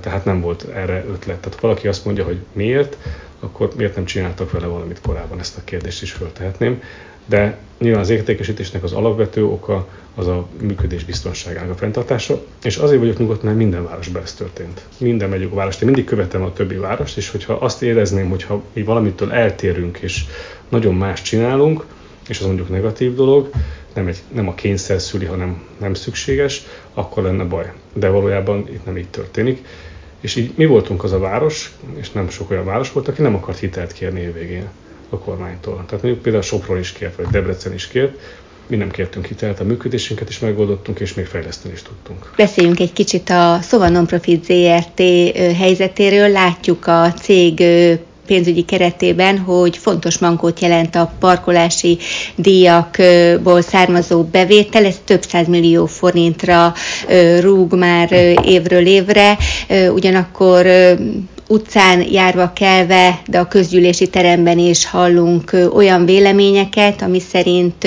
tehát 0.00 0.24
nem 0.24 0.40
volt 0.40 0.66
erre 0.74 1.04
ötlet. 1.08 1.38
Tehát 1.38 1.54
ha 1.54 1.66
valaki 1.66 1.88
azt 1.88 2.04
mondja, 2.04 2.24
hogy 2.24 2.38
miért, 2.52 2.96
akkor 3.40 3.70
miért 3.76 3.94
nem 3.94 4.04
csináltak 4.04 4.50
vele 4.50 4.66
valamit 4.66 5.00
korábban, 5.00 5.38
ezt 5.38 5.56
a 5.56 5.64
kérdést 5.64 6.02
is 6.02 6.12
föltehetném. 6.12 6.82
De 7.26 7.58
nyilván 7.78 8.00
az 8.00 8.10
értékesítésnek 8.10 8.82
az 8.82 8.92
alapvető 8.92 9.44
oka 9.44 9.88
az 10.14 10.26
a 10.26 10.46
működés 10.60 11.04
biztonságának 11.04 11.70
a 11.70 11.74
fenntartása, 11.74 12.44
és 12.62 12.76
azért 12.76 13.00
vagyok 13.00 13.18
nyugodt, 13.18 13.42
mert 13.42 13.56
minden 13.56 13.84
városban 13.84 14.22
ez 14.22 14.34
történt. 14.34 14.84
Minden 14.98 15.28
megyük 15.28 15.52
a 15.52 15.54
várost. 15.54 15.80
Én 15.80 15.86
mindig 15.86 16.04
követem 16.04 16.42
a 16.42 16.52
többi 16.52 16.74
várost, 16.76 17.16
és 17.16 17.30
hogyha 17.30 17.52
azt 17.52 17.82
érezném, 17.82 18.28
hogyha 18.28 18.62
mi 18.72 18.82
valamitől 18.82 19.32
eltérünk, 19.32 19.98
és 19.98 20.24
nagyon 20.68 20.94
más 20.94 21.22
csinálunk, 21.22 21.84
és 22.28 22.40
az 22.40 22.46
mondjuk 22.46 22.68
negatív 22.68 23.14
dolog, 23.14 23.50
nem, 23.94 24.06
egy, 24.06 24.22
nem 24.32 24.48
a 24.48 24.54
kényszer 24.54 25.00
szüli, 25.00 25.24
hanem 25.24 25.62
nem 25.78 25.94
szükséges, 25.94 26.62
akkor 26.94 27.22
lenne 27.22 27.44
baj. 27.44 27.72
De 27.92 28.08
valójában 28.08 28.68
itt 28.72 28.84
nem 28.84 28.98
így 28.98 29.08
történik. 29.08 29.66
És 30.20 30.36
így 30.36 30.52
mi 30.54 30.66
voltunk 30.66 31.04
az 31.04 31.12
a 31.12 31.18
város, 31.18 31.72
és 32.00 32.10
nem 32.10 32.28
sok 32.28 32.50
olyan 32.50 32.64
város 32.64 32.92
volt, 32.92 33.08
aki 33.08 33.22
nem 33.22 33.34
akart 33.34 33.58
hitelt 33.58 33.92
kérni 33.92 34.20
évvégén 34.20 34.68
a 35.08 35.18
kormánytól. 35.18 35.84
Tehát 35.86 36.02
mondjuk 36.02 36.22
például 36.22 36.44
Sopron 36.44 36.78
is 36.78 36.92
kért, 36.92 37.16
vagy 37.16 37.26
Debrecen 37.26 37.74
is 37.74 37.86
kért, 37.86 38.18
mi 38.66 38.76
nem 38.76 38.90
kértünk 38.90 39.26
hitelt, 39.26 39.60
a 39.60 39.64
működésünket 39.64 40.28
is 40.28 40.38
megoldottunk, 40.38 41.00
és 41.00 41.14
még 41.14 41.26
fejleszteni 41.26 41.74
is 41.74 41.82
tudtunk. 41.82 42.32
Beszéljünk 42.36 42.80
egy 42.80 42.92
kicsit 42.92 43.30
a 43.30 43.58
Szóval 43.62 43.88
Nonprofit 43.88 44.44
ZRT 44.44 45.00
helyzetéről. 45.56 46.28
Látjuk 46.28 46.86
a 46.86 47.12
cég 47.12 47.62
pénzügyi 48.26 48.62
keretében, 48.64 49.38
hogy 49.38 49.76
fontos 49.76 50.18
mankót 50.18 50.60
jelent 50.60 50.94
a 50.94 51.12
parkolási 51.20 51.98
díjakból 52.36 53.62
származó 53.62 54.22
bevétel, 54.22 54.84
ez 54.84 54.96
több 55.04 55.22
millió 55.46 55.86
forintra 55.86 56.72
rúg 57.40 57.74
már 57.74 58.12
évről 58.44 58.86
évre, 58.86 59.36
ugyanakkor 59.94 60.66
utcán 61.46 62.12
járva 62.12 62.52
kelve, 62.52 63.20
de 63.26 63.38
a 63.38 63.48
közgyűlési 63.48 64.08
teremben 64.08 64.58
is 64.58 64.86
hallunk 64.86 65.56
olyan 65.72 66.04
véleményeket, 66.04 67.02
ami 67.02 67.20
szerint 67.20 67.86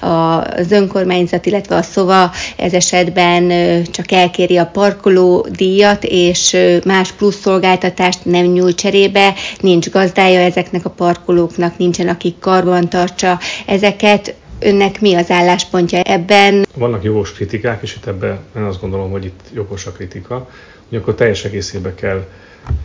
az 0.00 0.70
önkormányzat, 0.70 1.46
illetve 1.46 1.76
a 1.76 1.82
szova 1.82 2.30
ez 2.56 2.72
esetben 2.72 3.52
csak 3.90 4.12
elkéri 4.12 4.56
a 4.56 4.66
parkoló 4.66 5.46
díjat, 5.50 6.04
és 6.04 6.56
más 6.84 7.12
plusz 7.12 7.40
szolgáltatást 7.40 8.24
nem 8.24 8.44
nyújt 8.44 8.76
cserébe, 8.76 9.34
nincs 9.60 9.90
gazdája 9.90 10.40
ezeknek 10.40 10.84
a 10.84 10.90
parkolóknak, 10.90 11.78
nincsen 11.78 12.08
akik 12.08 12.38
karban 12.38 12.88
tartsa 12.88 13.38
ezeket. 13.66 14.34
Önnek 14.60 15.00
mi 15.00 15.14
az 15.14 15.30
álláspontja 15.30 16.00
ebben? 16.00 16.66
Vannak 16.74 17.04
jogos 17.04 17.32
kritikák, 17.32 17.82
és 17.82 17.94
itt 17.96 18.06
ebben 18.06 18.38
én 18.56 18.62
azt 18.62 18.80
gondolom, 18.80 19.10
hogy 19.10 19.24
itt 19.24 19.40
jogos 19.54 19.86
a 19.86 19.92
kritika. 19.92 20.48
Ugyanakkor 20.88 21.14
teljes 21.14 21.44
egészében 21.44 21.94
kell 21.94 22.24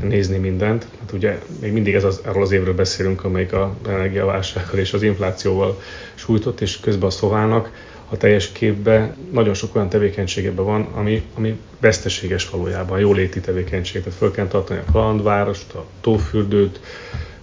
nézni 0.02 0.38
mindent. 0.38 0.86
Hát 1.00 1.12
ugye 1.12 1.40
még 1.62 1.72
mindig 1.72 1.94
ez 1.94 2.04
az, 2.04 2.22
arról 2.26 2.44
az 2.44 2.52
évről 2.52 2.74
beszélünk, 2.76 3.24
amelyik 3.24 3.54
a 3.54 3.76
energiaválsággal 3.88 4.80
és 4.80 4.94
az 4.94 5.02
inflációval 5.04 5.82
sújtott, 6.16 6.62
és 6.62 6.80
közben 6.80 7.08
a 7.08 7.12
szovának 7.12 7.72
a 8.10 8.18
teljes 8.18 8.52
képbe 8.52 9.16
nagyon 9.32 9.54
sok 9.54 9.76
olyan 9.76 9.90
tevékenységében 9.90 10.66
van, 10.66 10.88
ami, 10.94 11.24
ami 11.34 11.60
veszteséges 11.80 12.50
valójában, 12.50 13.00
jóléti 13.00 13.40
tevékenység. 13.40 14.04
Tehát 14.04 14.18
föl 14.18 14.32
kell 14.32 14.48
tartani 14.48 14.80
a 14.88 14.92
kalandvárost, 14.92 15.74
a 15.74 15.86
tófürdőt, 16.02 16.80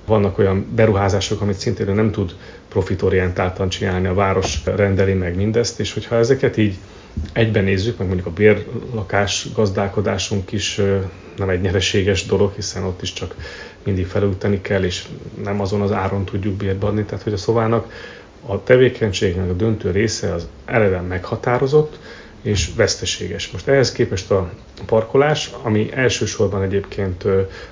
vannak 0.07 0.39
olyan 0.39 0.67
beruházások, 0.75 1.41
amit 1.41 1.59
szintén 1.59 1.95
nem 1.95 2.11
tud 2.11 2.35
profitorientáltan 2.69 3.69
csinálni, 3.69 4.07
a 4.07 4.15
város 4.15 4.61
rendeli 4.65 5.13
meg 5.13 5.37
mindezt, 5.37 5.81
és 5.81 5.93
hogyha 5.93 6.17
ezeket 6.17 6.57
így 6.57 6.75
egyben 7.33 7.65
nézzük, 7.65 7.99
meg 7.99 8.07
mondjuk 8.07 8.29
a 8.29 8.33
bérlakás 8.33 9.47
gazdálkodásunk 9.55 10.53
is 10.53 10.81
nem 11.37 11.49
egy 11.49 11.61
nyereséges 11.61 12.27
dolog, 12.27 12.53
hiszen 12.55 12.85
ott 12.85 13.03
is 13.03 13.13
csak 13.13 13.35
mindig 13.83 14.07
felújítani 14.07 14.61
kell, 14.61 14.85
és 14.85 15.05
nem 15.45 15.61
azon 15.61 15.81
az 15.81 15.93
áron 15.93 16.25
tudjuk 16.25 16.55
bérbe 16.55 16.87
adni. 16.87 17.05
Tehát, 17.05 17.25
hogy 17.25 17.33
a 17.33 17.37
szovának 17.37 17.93
a 18.47 18.63
tevékenységnek 18.63 19.51
a 19.51 19.53
döntő 19.53 19.91
része 19.91 20.33
az 20.33 20.49
eleve 20.65 21.01
meghatározott, 21.01 21.99
és 22.43 22.71
veszteséges. 22.77 23.51
Most 23.51 23.69
ehhez 23.69 23.93
képest 23.93 24.31
a 24.31 24.53
parkolás, 24.87 25.51
ami 25.63 25.89
elsősorban 25.93 26.63
egyébként 26.63 27.25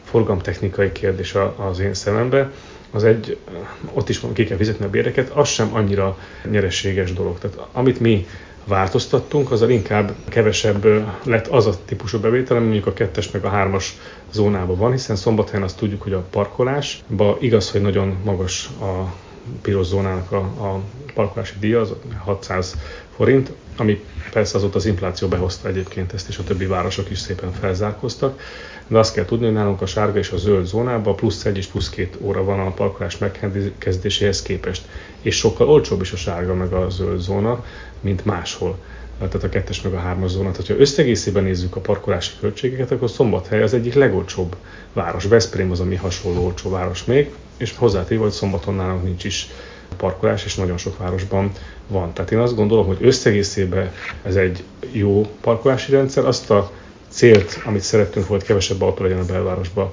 forgalomtechnikai 0.03 0.93
kérdés 0.93 1.35
az 1.57 1.79
én 1.79 1.95
szemembe, 1.95 2.51
az 2.91 3.05
egy, 3.05 3.37
ott 3.93 4.09
is 4.09 4.21
ki 4.33 4.45
kell 4.45 4.57
fizetni 4.57 4.85
a 4.85 4.91
béreket, 4.91 5.31
az 5.31 5.49
sem 5.49 5.75
annyira 5.75 6.19
nyereséges 6.51 7.13
dolog. 7.13 7.39
Tehát 7.39 7.59
amit 7.73 8.01
mi 8.01 8.27
változtattunk, 8.67 9.51
azzal 9.51 9.71
inkább 9.71 10.15
kevesebb 10.29 10.87
lett 11.25 11.47
az 11.47 11.67
a 11.67 11.85
típusú 11.85 12.19
bevétel, 12.19 12.57
ami 12.57 12.65
mondjuk 12.65 12.87
a 12.87 12.93
kettes 12.93 13.31
meg 13.31 13.45
a 13.45 13.49
hármas 13.49 13.97
zónában 14.33 14.77
van, 14.77 14.91
hiszen 14.91 15.17
szombathelyen 15.17 15.63
azt 15.63 15.77
tudjuk, 15.77 16.03
hogy 16.03 16.13
a 16.13 16.25
parkolásban 16.31 17.37
igaz, 17.41 17.71
hogy 17.71 17.81
nagyon 17.81 18.17
magas 18.25 18.69
a 18.81 19.15
piros 19.63 19.87
zónának 19.87 20.33
a, 20.33 20.37
a 20.37 20.81
parkolási 21.15 21.55
díja, 21.61 21.81
az 21.81 21.93
600 22.19 22.77
forint, 23.17 23.53
ami 23.77 24.05
persze 24.33 24.57
azóta 24.57 24.77
az 24.77 24.87
infláció 24.87 25.29
behozta 25.29 25.69
egyébként 25.69 26.13
ezt, 26.13 26.29
és 26.29 26.39
a 26.39 26.45
többi 26.45 26.67
városok 26.67 27.11
is 27.11 27.19
szépen 27.19 27.53
felzárkoztak. 27.53 28.41
De 28.87 28.99
azt 28.99 29.15
kell 29.15 29.25
tudni, 29.25 29.45
hogy 29.45 29.55
nálunk 29.55 29.81
a 29.81 29.87
sárga 29.87 30.19
és 30.19 30.31
a 30.31 30.37
zöld 30.37 30.67
zónában 30.67 31.17
plusz 31.17 31.45
egy 31.45 31.57
és 31.57 31.67
plusz 31.67 31.91
két 31.91 32.17
óra 32.21 32.45
van 32.45 32.61
a 32.61 32.71
parkolás 32.71 33.19
megkezdéséhez 33.19 34.43
képest. 34.43 34.89
És 35.21 35.37
sokkal 35.37 35.69
olcsóbb 35.69 36.01
is 36.01 36.13
a 36.13 36.17
sárga 36.17 36.55
meg 36.55 36.73
a 36.73 36.91
zöld 36.91 37.21
zóna, 37.21 37.65
mint 38.01 38.25
máshol 38.25 38.79
tehát 39.19 39.43
a 39.43 39.49
kettes 39.49 39.83
meg 39.83 39.95
a 39.95 39.99
hármas 39.99 40.31
zónát. 40.31 40.67
Ha 40.67 40.75
összegészében 40.79 41.45
nézzük 41.45 41.77
a 41.77 41.81
parkolási 41.81 42.31
költségeket, 42.41 42.91
akkor 42.91 43.11
Szombathely 43.11 43.63
az 43.63 43.75
egyik 43.75 43.95
legolcsóbb 43.95 44.57
város. 44.93 45.25
Veszprém 45.25 45.71
az, 45.71 45.81
ami 45.81 45.95
hasonló 45.95 46.45
olcsó 46.45 46.71
város 46.71 47.05
még, 47.05 47.31
és 47.57 47.75
hozzátéve, 47.77 48.23
hogy 48.23 48.31
szombaton 48.31 48.75
nálunk 48.75 49.03
nincs 49.03 49.25
is 49.25 49.49
parkolás, 49.97 50.45
és 50.45 50.55
nagyon 50.55 50.77
sok 50.77 50.99
városban 50.99 51.53
van. 51.89 52.13
Tehát 52.13 52.31
én 52.31 52.39
azt 52.39 52.55
gondolom, 52.55 52.87
hogy 52.87 52.99
összegészében 53.01 53.93
ez 54.23 54.37
egy 54.37 54.63
jó 54.93 55.27
parkolási 55.41 55.91
rendszer. 55.91 56.25
Azt 56.25 56.51
a 56.51 56.71
célt, 57.09 57.61
amit 57.65 57.81
szerettünk 57.81 58.27
volt, 58.27 58.43
kevesebb 58.43 58.83
autó 58.83 59.03
legyen 59.03 59.19
a 59.19 59.25
belvárosban, 59.25 59.93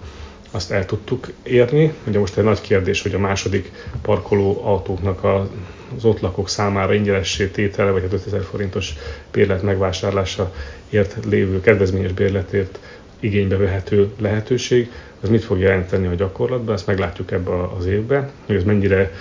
azt 0.53 0.71
el 0.71 0.85
tudtuk 0.85 1.31
érni. 1.43 1.93
Ugye 2.07 2.19
most 2.19 2.37
egy 2.37 2.43
nagy 2.43 2.61
kérdés, 2.61 3.01
hogy 3.01 3.13
a 3.13 3.19
második 3.19 3.71
parkoló 4.01 4.61
autóknak 4.63 5.23
az 5.23 6.05
ott 6.05 6.19
lakók 6.19 6.49
számára 6.49 6.93
ingyenessé 6.93 7.47
tétele, 7.47 7.91
vagy 7.91 8.03
a 8.03 8.13
5000 8.13 8.41
forintos 8.41 8.93
bérlet 9.31 9.61
megvásárlása 9.61 10.53
ért 10.89 11.17
lévő 11.29 11.61
kedvezményes 11.61 12.11
bérletért 12.11 12.79
igénybe 13.19 13.57
vehető 13.57 14.11
lehetőség, 14.19 14.91
az 15.21 15.29
mit 15.29 15.43
fog 15.43 15.59
jelenteni 15.59 16.07
a 16.07 16.15
gyakorlatban, 16.15 16.75
ezt 16.75 16.87
meglátjuk 16.87 17.31
ebbe 17.31 17.51
az 17.77 17.85
évben, 17.85 18.29
hogy 18.45 18.55
ez 18.55 18.63
mennyire 18.63 19.11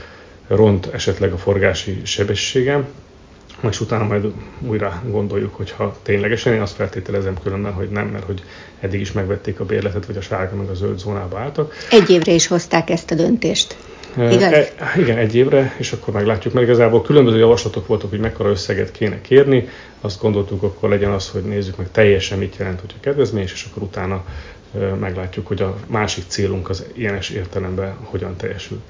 ront 0.46 0.86
esetleg 0.86 1.32
a 1.32 1.36
forgási 1.38 2.00
sebességem, 2.04 2.86
és 3.70 3.80
utána 3.80 4.04
majd 4.04 4.32
újra 4.60 5.02
gondoljuk, 5.08 5.54
hogyha 5.54 5.96
ténylegesen, 6.02 6.54
én 6.54 6.60
azt 6.60 6.74
feltételezem 6.74 7.36
különben, 7.42 7.72
hogy 7.72 7.88
nem, 7.88 8.06
mert 8.06 8.24
hogy 8.24 8.42
eddig 8.80 9.00
is 9.00 9.12
megvették 9.12 9.60
a 9.60 9.64
bérletet, 9.64 10.06
vagy 10.06 10.16
a 10.16 10.20
sárga 10.20 10.56
meg 10.56 10.68
a 10.68 10.74
zöld 10.74 10.98
zónába 10.98 11.38
álltak. 11.38 11.74
Egy 11.90 12.10
évre 12.10 12.32
is 12.32 12.46
hozták 12.46 12.90
ezt 12.90 13.10
a 13.10 13.14
döntést. 13.14 13.76
Igaz? 14.16 14.42
E, 14.42 14.72
igen, 14.96 15.18
egy 15.18 15.34
évre, 15.34 15.74
és 15.78 15.92
akkor 15.92 16.14
meglátjuk, 16.14 16.54
mert 16.54 16.66
igazából 16.66 17.02
különböző 17.02 17.38
javaslatok 17.38 17.86
voltak, 17.86 18.10
hogy 18.10 18.20
mekkora 18.20 18.50
összeget 18.50 18.90
kéne 18.90 19.20
kérni. 19.20 19.68
Azt 20.00 20.20
gondoltuk, 20.20 20.62
akkor 20.62 20.88
legyen 20.88 21.10
az, 21.10 21.28
hogy 21.28 21.42
nézzük 21.42 21.76
meg 21.76 21.90
teljesen 21.90 22.38
mit 22.38 22.56
jelent, 22.56 22.80
hogy 22.80 22.94
a 22.96 23.00
kedvezményes, 23.00 23.52
és 23.52 23.66
akkor 23.70 23.82
utána 23.82 24.24
meglátjuk, 25.00 25.46
hogy 25.46 25.62
a 25.62 25.76
másik 25.86 26.24
célunk 26.26 26.68
az 26.68 26.84
ilyenes 26.92 27.30
értelemben 27.30 27.94
hogyan 28.02 28.36
teljesül. 28.36 28.80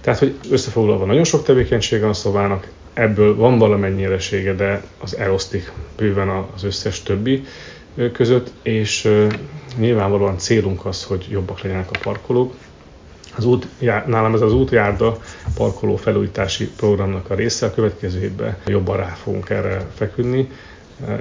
Tehát, 0.00 0.18
hogy 0.18 0.34
összefoglalva 0.50 1.04
nagyon 1.04 1.24
sok 1.24 1.44
tevékenység 1.44 2.00
van 2.00 2.14
szobának, 2.14 2.66
ebből 2.98 3.36
van 3.36 3.58
valamennyiresége, 3.58 4.54
de 4.54 4.82
az 5.00 5.16
elosztik 5.16 5.72
bőven 5.96 6.28
az 6.28 6.64
összes 6.64 7.02
többi 7.02 7.44
között, 8.12 8.52
és 8.62 9.08
nyilvánvalóan 9.76 10.38
célunk 10.38 10.86
az, 10.86 11.04
hogy 11.04 11.26
jobbak 11.30 11.60
legyenek 11.60 11.90
a 11.90 11.98
parkolók. 12.02 12.54
Az 13.36 13.44
út, 13.44 13.66
nálam 14.06 14.34
ez 14.34 14.40
az 14.40 14.52
útjárda 14.52 15.16
parkoló 15.54 15.96
felújítási 15.96 16.70
programnak 16.76 17.30
a 17.30 17.34
része, 17.34 17.66
a 17.66 17.74
következő 17.74 18.22
évben 18.22 18.56
jobban 18.66 18.96
rá 18.96 19.06
fogunk 19.22 19.50
erre 19.50 19.86
feküdni. 19.94 20.48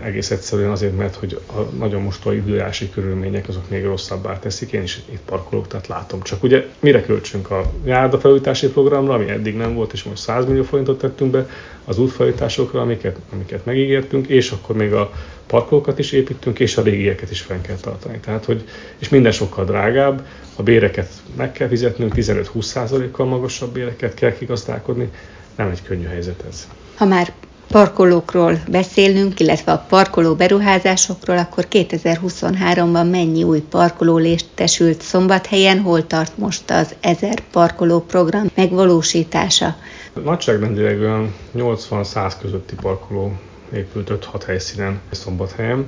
Egész 0.04 0.32
egyszerűen 0.32 0.72
azért, 0.72 0.98
mert 0.98 1.16
hogy 1.16 1.40
a 1.48 1.60
nagyon 1.78 2.02
mostoha 2.02 2.36
időjárási 2.36 2.90
körülmények 2.90 3.48
azok 3.48 3.70
még 3.70 3.84
rosszabbá 3.84 4.40
teszik. 4.40 4.72
Én 4.72 4.82
is 4.82 5.02
itt 5.10 5.22
parkolok, 5.26 5.68
tehát 5.68 5.88
látom. 5.88 6.22
Csak 6.22 6.44
ugye 6.44 6.66
mire 6.80 7.02
költsünk 7.02 7.52
a 7.52 7.72
járdafelújítási 7.86 8.68
programra, 8.68 9.14
ami 9.14 9.30
eddig 9.30 9.56
nem 9.56 9.74
volt, 9.74 9.94
és 9.94 10.04
most 10.04 10.22
100 10.22 10.46
millió 10.46 10.64
forintot 10.64 10.98
tettünk 10.98 11.32
be, 11.32 11.50
az 11.86 12.00
útfelújításokra, 12.00 12.82
amiket, 12.82 13.18
amiket 13.34 13.66
megígértünk, 13.66 14.28
és 14.28 14.52
akkor 14.52 14.76
még 14.76 14.94
a 14.94 15.12
parkolókat 15.48 16.00
is 16.00 16.12
építünk, 16.12 16.60
és 16.60 16.78
a 16.78 16.82
régieket 16.82 17.32
is 17.32 17.42
fenn 17.42 17.62
kell 17.62 17.76
tartani. 17.76 18.20
Tehát, 18.20 18.46
hogy, 18.46 18.64
és 18.98 19.10
minden 19.10 19.32
sokkal 19.32 19.66
drágább, 19.66 20.26
a 20.56 20.64
béreket 20.64 21.10
meg 21.36 21.52
kell 21.52 21.68
fizetnünk, 21.68 22.14
15-20%-kal 22.16 23.26
magasabb 23.26 23.74
béreket 23.74 24.14
kell 24.14 24.34
kigazdálkodni, 24.34 25.10
nem 25.56 25.70
egy 25.70 25.84
könnyű 25.84 26.06
helyzet 26.06 26.44
ez. 26.50 26.68
Ha 26.96 27.06
már 27.06 27.34
parkolókról 27.68 28.60
beszélünk, 28.70 29.40
illetve 29.40 29.72
a 29.72 29.86
parkoló 29.90 30.36
beruházásokról, 30.36 31.38
akkor 31.38 31.68
2023-ban 31.72 33.10
mennyi 33.10 33.44
új 33.44 33.60
parkoló 33.60 34.18
létesült 34.18 35.02
Szombathelyen, 35.02 35.80
hol 35.80 36.08
tart 36.08 36.38
most 36.38 36.72
az 36.72 36.96
1000 37.00 37.40
parkoló 37.52 38.00
program 38.00 38.52
megvalósítása? 38.56 39.76
Nagyságrendileg 40.24 41.00
olyan 41.00 41.34
80-100 41.56 42.34
közötti 42.42 42.76
parkoló 42.76 43.32
épült 43.74 44.12
5-6 44.34 44.42
helyszínen 44.46 45.00
Szombathelyen, 45.12 45.86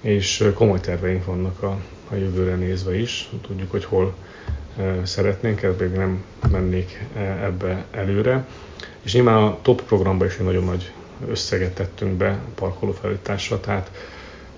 és 0.00 0.44
komoly 0.54 0.80
terveink 0.80 1.24
vannak 1.24 1.62
a, 1.62 1.76
a 2.10 2.14
jövőre 2.14 2.54
nézve 2.54 2.98
is. 2.98 3.28
Tudjuk, 3.46 3.70
hogy 3.70 3.84
hol 3.84 4.14
szeretnénk, 5.02 5.62
ebben 5.62 5.90
nem 5.90 6.24
mennék 6.50 7.04
ebbe 7.42 7.84
előre. 7.90 8.44
És 9.02 9.12
nyilván 9.12 9.42
a 9.42 9.58
TOP 9.62 9.82
programban 9.82 10.26
is 10.26 10.36
egy 10.36 10.44
nagyon 10.44 10.64
nagy 10.64 10.92
összeget 11.28 11.74
tettünk 11.74 12.12
be 12.12 12.38
parkolófelújításra, 12.54 13.60
tehát 13.60 13.90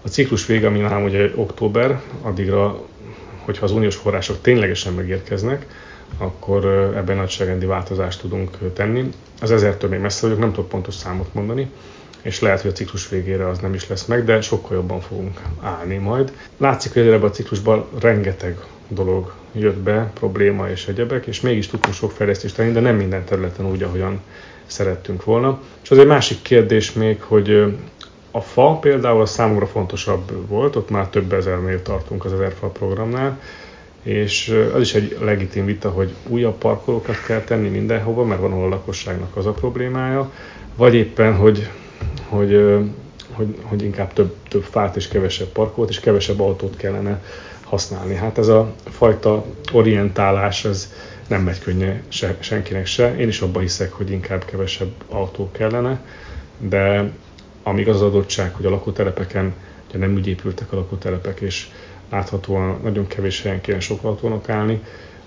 a 0.02 0.08
ciklus 0.08 0.46
vége, 0.46 0.66
ami 0.66 0.78
nálam 0.78 1.04
ugye 1.04 1.30
október, 1.34 2.00
addigra, 2.22 2.82
hogyha 3.44 3.64
az 3.64 3.72
uniós 3.72 3.96
források 3.96 4.40
ténylegesen 4.40 4.92
megérkeznek, 4.92 5.66
akkor 6.18 6.64
ebben 6.96 7.16
nagyságrendi 7.16 7.66
változást 7.66 8.20
tudunk 8.20 8.58
tenni. 8.72 9.10
Az 9.40 9.50
ezertől 9.50 9.90
még 9.90 10.00
messze 10.00 10.26
vagyok, 10.26 10.38
nem 10.38 10.52
tudok 10.52 10.68
pontos 10.68 10.94
számot 10.94 11.34
mondani, 11.34 11.70
és 12.22 12.40
lehet, 12.40 12.60
hogy 12.60 12.70
a 12.70 12.75
ciklus 12.75 13.08
végére 13.08 13.48
az 13.48 13.58
nem 13.58 13.75
is 13.75 13.88
lesz 13.88 14.04
meg, 14.04 14.25
de 14.25 14.40
sokkal 14.40 14.76
jobban 14.76 15.00
fogunk 15.00 15.40
állni 15.60 15.96
majd. 15.96 16.32
Látszik, 16.56 16.92
hogy 16.92 17.06
ebben 17.06 17.28
a 17.28 17.30
ciklusban 17.30 17.86
rengeteg 18.00 18.58
dolog 18.88 19.34
jött 19.52 19.78
be, 19.78 20.10
probléma 20.14 20.68
és 20.70 20.86
egyebek, 20.86 21.26
és 21.26 21.40
mégis 21.40 21.66
tudtunk 21.66 21.94
sok 21.94 22.10
fejlesztést 22.10 22.54
tenni, 22.54 22.72
de 22.72 22.80
nem 22.80 22.96
minden 22.96 23.25
területen 23.25 23.70
úgy, 23.70 23.82
ahogyan 23.82 24.20
szerettünk 24.66 25.25
volna. 25.25 25.61
És 25.82 25.90
az 25.90 25.99
egy 25.99 26.06
másik 26.06 26.42
kérdés 26.42 26.92
még, 26.92 27.23
hogy 27.23 27.76
a 28.30 28.40
fa 28.40 28.78
például 28.78 29.20
a 29.20 29.26
számomra 29.26 29.66
fontosabb 29.66 30.49
volt, 30.49 30.76
ott 30.76 30.90
már 30.90 31.08
több 31.08 31.32
ezernél 31.32 31.82
tartunk 31.82 32.25
az 32.25 32.32
ezer 32.32 32.52
fa 32.52 32.66
programnál, 32.66 33.40
és 34.02 34.61
az 34.75 34.80
is 34.80 34.94
egy 34.94 35.16
legitim 35.20 35.64
vita, 35.64 35.90
hogy 35.90 36.14
újabb 36.28 36.54
parkolókat 36.58 37.25
kell 37.26 37.40
tenni 37.40 37.68
mindenhova, 37.68 38.25
mert 38.25 38.40
van 38.40 38.52
ahol 38.52 38.64
a 38.64 38.68
lakosságnak 38.68 39.37
az 39.37 39.46
a 39.46 39.52
problémája, 39.52 40.30
vagy 40.76 40.94
éppen, 40.94 41.37
hogy, 41.37 41.68
hogy, 42.28 42.78
hogy, 43.32 43.58
hogy 43.62 43.82
inkább 43.82 44.12
több, 44.12 44.35
több 44.49 44.62
fát 44.62 44.96
és 44.96 45.08
kevesebb 45.08 45.49
parkolót, 45.49 45.90
és 45.90 46.00
kevesebb 46.00 46.40
autót 46.40 46.76
kellene 46.76 47.23
használni. 47.64 48.14
Hát 48.14 48.38
ez 48.38 48.49
a 48.49 48.73
fajta 48.90 49.44
orientálás, 49.73 50.64
ez 50.64 50.92
nem 51.28 51.42
megy 51.42 51.59
könnyen 51.59 52.02
se, 52.09 52.37
senkinek 52.40 52.87
se. 52.87 53.16
Én 53.16 53.28
is 53.28 53.40
abban 53.40 53.62
hiszek, 53.62 53.92
hogy 53.92 54.11
inkább 54.11 54.45
kevesebb 54.45 54.92
autó 55.09 55.50
kellene, 55.52 56.00
de 56.59 57.11
amíg 57.62 57.88
az, 57.88 58.02
adottság, 58.02 58.54
hogy 58.54 58.66
a 58.66 58.71
lakótelepeken 58.71 59.54
ugye 59.88 59.99
nem 59.99 60.14
úgy 60.14 60.26
épültek 60.26 60.73
a 60.73 60.76
lakótelepek, 60.76 61.40
és 61.40 61.68
láthatóan 62.11 62.80
nagyon 62.83 63.06
kevés 63.06 63.42
helyen 63.42 63.61
kéne 63.61 63.80
sok 63.80 64.04
autónak 64.04 64.49
állni, 64.49 64.80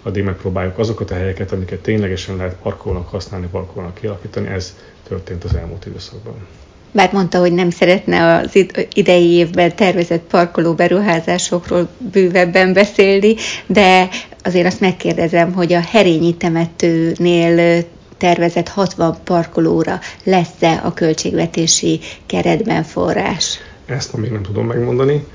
addig 0.03 0.23
megpróbáljuk 0.23 0.77
azokat 0.77 1.11
a 1.11 1.15
helyeket, 1.15 1.51
amiket 1.51 1.79
ténylegesen 1.79 2.35
lehet 2.35 2.55
parkolnak 2.61 3.07
használni, 3.07 3.47
parkolnak 3.51 3.93
kialakítani, 3.93 4.47
ez 4.47 4.75
történt 5.07 5.43
az 5.43 5.55
elmúlt 5.55 5.85
időszakban. 5.85 6.47
Bár 6.91 7.13
mondta, 7.13 7.39
hogy 7.39 7.53
nem 7.53 7.69
szeretne 7.69 8.35
az 8.35 8.65
idei 8.93 9.29
évben 9.31 9.75
tervezett 9.75 10.23
parkoló 10.23 10.73
beruházásokról 10.73 11.89
bővebben 12.11 12.73
beszélni, 12.73 13.35
de 13.65 14.09
azért 14.43 14.65
azt 14.65 14.79
megkérdezem, 14.79 15.53
hogy 15.53 15.73
a 15.73 15.79
Herényi 15.79 16.35
temetőnél 16.35 17.83
tervezett 18.17 18.67
60 18.67 19.17
parkolóra 19.23 19.99
lesz-e 20.23 20.81
a 20.83 20.93
költségvetési 20.93 21.99
keretben 22.25 22.83
forrás? 22.83 23.59
Ezt 23.85 24.17
még 24.17 24.31
nem 24.31 24.41
tudom 24.41 24.65
megmondani. 24.65 25.25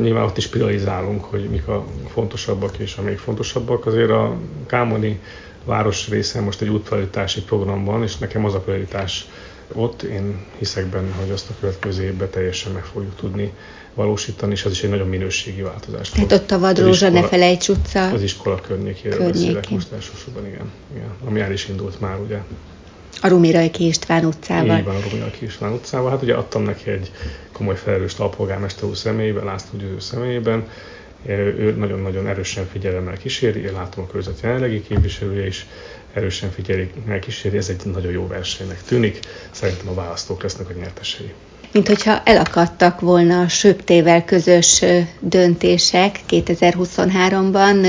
Nyilván 0.00 0.24
ott 0.24 0.36
is 0.36 0.46
priorizálunk, 0.46 1.24
hogy 1.24 1.48
mik 1.50 1.68
a 1.68 1.84
fontosabbak 2.12 2.78
és 2.78 2.96
a 2.96 3.02
még 3.02 3.18
fontosabbak. 3.18 3.86
Azért 3.86 4.10
a 4.10 4.36
Kámoni 4.66 5.20
város 5.64 6.08
része 6.08 6.40
most 6.40 6.60
egy 6.60 6.68
útfelújítási 6.68 7.42
programban, 7.42 8.02
és 8.02 8.16
nekem 8.16 8.44
az 8.44 8.54
a 8.54 8.60
prioritás 8.60 9.26
ott. 9.72 10.02
Én 10.02 10.44
hiszek 10.58 10.86
benne, 10.86 11.14
hogy 11.20 11.30
azt 11.30 11.50
a 11.50 11.54
következő 11.60 12.02
évben 12.02 12.30
teljesen 12.30 12.72
meg 12.72 12.84
fogjuk 12.84 13.16
tudni 13.16 13.52
valósítani, 13.96 14.52
és 14.52 14.64
az 14.64 14.72
is 14.72 14.82
egy 14.82 14.90
nagyon 14.90 15.08
minőségi 15.08 15.62
változás. 15.62 16.10
Tehát 16.10 16.32
ott 16.32 16.50
a 16.50 16.58
Vadrózsa, 16.58 17.08
ne 17.08 17.22
felejts 17.22 17.68
utca. 17.68 18.10
Az 18.10 18.22
iskola 18.22 18.60
környékére 18.60 19.16
környékén. 19.16 19.32
beszélek 19.32 19.70
most 19.70 19.92
elsősorban, 19.92 20.46
igen, 20.46 20.72
igen. 20.94 21.10
Ami 21.24 21.40
el 21.40 21.52
is 21.52 21.68
indult 21.68 22.00
már, 22.00 22.18
ugye. 22.18 22.38
A 23.20 23.28
Rumirajki 23.28 23.86
István 23.86 24.24
utcával. 24.24 24.78
Így 24.78 24.84
van, 24.84 24.96
a 24.96 25.00
Rumirajki 25.08 25.44
István 25.44 25.72
utcával. 25.72 26.10
Hát 26.10 26.22
ugye 26.22 26.34
adtam 26.34 26.62
neki 26.62 26.90
egy 26.90 27.10
komoly 27.52 27.76
felelős 27.76 28.14
alpolgármester 28.18 28.84
úr 28.84 28.96
személyében, 28.96 29.44
László 29.44 29.78
Győző 29.78 30.00
személyében. 30.00 30.68
Ő 31.26 31.74
nagyon-nagyon 31.78 32.26
erősen 32.26 32.66
figyelemmel 32.72 33.16
kíséri, 33.16 33.60
én 33.60 33.72
látom 33.72 34.04
a 34.04 34.06
körzet 34.12 34.40
jelenlegi 34.42 34.82
képviselője 34.82 35.46
is, 35.46 35.66
erősen 36.12 36.50
figyelik, 36.50 36.92
megkíséri, 37.06 37.56
ez 37.56 37.68
egy 37.68 37.84
nagyon 37.84 38.12
jó 38.12 38.26
versenynek 38.26 38.82
tűnik. 38.82 39.20
Szerintem 39.50 39.88
a 39.88 39.94
választók 39.94 40.42
lesznek 40.42 40.68
a 40.68 40.72
nyertesei 40.72 41.32
mint 41.72 41.86
hogyha 41.86 42.20
elakadtak 42.24 43.00
volna 43.00 43.40
a 43.40 43.48
söptével 43.48 44.24
közös 44.24 44.82
döntések. 45.20 46.20
2023-ban 46.30 47.86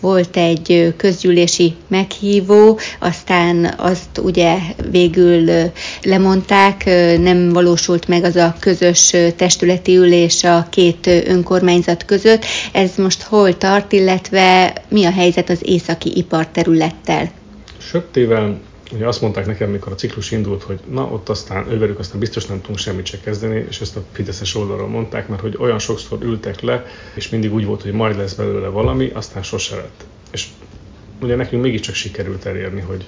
volt 0.00 0.36
egy 0.36 0.94
közgyűlési 0.96 1.74
meghívó, 1.88 2.78
aztán 3.00 3.74
azt 3.76 4.18
ugye 4.22 4.56
végül 4.90 5.70
lemondták, 6.02 6.84
nem 7.18 7.48
valósult 7.48 8.08
meg 8.08 8.24
az 8.24 8.36
a 8.36 8.54
közös 8.60 9.14
testületi 9.36 9.96
ülés 9.96 10.44
a 10.44 10.66
két 10.70 11.06
önkormányzat 11.06 12.04
között. 12.04 12.44
Ez 12.72 12.90
most 12.96 13.22
hol 13.22 13.56
tart, 13.56 13.92
illetve 13.92 14.72
mi 14.88 15.04
a 15.04 15.10
helyzet 15.10 15.50
az 15.50 15.58
északi 15.62 16.16
iparterülettel? 16.16 17.30
Söptével 17.78 18.60
ugye 18.92 19.06
azt 19.06 19.20
mondták 19.20 19.46
nekem, 19.46 19.70
mikor 19.70 19.92
a 19.92 19.94
ciklus 19.94 20.30
indult, 20.30 20.62
hogy 20.62 20.80
na 20.90 21.04
ott 21.04 21.28
aztán 21.28 21.70
ővelük 21.70 21.98
aztán 21.98 22.18
biztos 22.18 22.46
nem 22.46 22.60
tudunk 22.60 22.78
semmit 22.78 23.06
se 23.06 23.20
kezdeni, 23.20 23.64
és 23.68 23.80
ezt 23.80 23.96
a 23.96 24.02
Fideszes 24.12 24.54
oldalról 24.54 24.88
mondták, 24.88 25.28
mert 25.28 25.40
hogy 25.40 25.56
olyan 25.58 25.78
sokszor 25.78 26.22
ültek 26.22 26.60
le, 26.60 26.84
és 27.14 27.28
mindig 27.28 27.54
úgy 27.54 27.64
volt, 27.64 27.82
hogy 27.82 27.92
majd 27.92 28.16
lesz 28.16 28.34
belőle 28.34 28.68
valami, 28.68 29.10
aztán 29.14 29.42
sose 29.42 29.76
lett. 29.76 30.04
És 30.30 30.46
ugye 31.20 31.36
nekünk 31.36 31.62
mégiscsak 31.62 31.94
sikerült 31.94 32.44
elérni, 32.44 32.80
hogy 32.80 33.04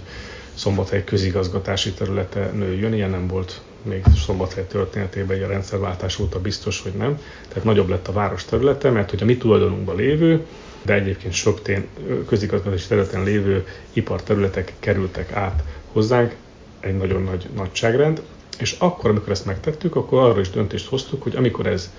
Szombathely 0.54 1.04
közigazgatási 1.04 1.92
területe 1.92 2.50
nőjön, 2.54 2.94
ilyen 2.94 3.10
nem 3.10 3.26
volt 3.26 3.60
még 3.82 4.02
Szombathely 4.24 4.66
történetében, 4.66 5.42
a 5.42 5.46
rendszerváltás 5.46 6.18
óta 6.18 6.40
biztos, 6.40 6.80
hogy 6.80 6.92
nem. 6.92 7.20
Tehát 7.48 7.64
nagyobb 7.64 7.88
lett 7.88 8.08
a 8.08 8.12
város 8.12 8.44
területe, 8.44 8.90
mert 8.90 9.10
hogy 9.10 9.22
a 9.22 9.24
mi 9.24 9.36
tulajdonunkban 9.36 9.96
lévő, 9.96 10.46
de 10.84 10.94
egyébként 10.94 11.32
sok 11.32 11.62
tén, 11.62 11.86
közigazgatási 12.26 12.86
területen 12.86 13.22
lévő 13.22 13.66
iparterületek 13.92 14.72
kerültek 14.78 15.32
át 15.32 15.62
hozzánk, 15.92 16.34
egy 16.80 16.96
nagyon 16.96 17.22
nagy 17.22 17.48
nagyságrend, 17.56 18.22
és 18.58 18.76
akkor, 18.78 19.10
amikor 19.10 19.30
ezt 19.30 19.46
megtettük, 19.46 19.96
akkor 19.96 20.22
arra 20.22 20.40
is 20.40 20.50
döntést 20.50 20.88
hoztuk, 20.88 21.22
hogy 21.22 21.36
amikor 21.36 21.66
ez 21.66 21.90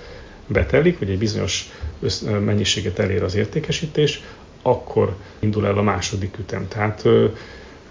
betelik, 0.48 0.98
hogy 0.98 1.10
egy 1.10 1.18
bizonyos 1.18 1.70
mennyiséget 2.40 3.00
elér 3.00 3.24
az 3.24 3.36
értékesítés, 3.36 4.24
akkor 4.62 5.16
indul 5.40 5.66
el 5.66 5.78
a 5.78 5.82
második 5.82 6.38
ütem. 6.40 6.68
Tehát 6.68 7.04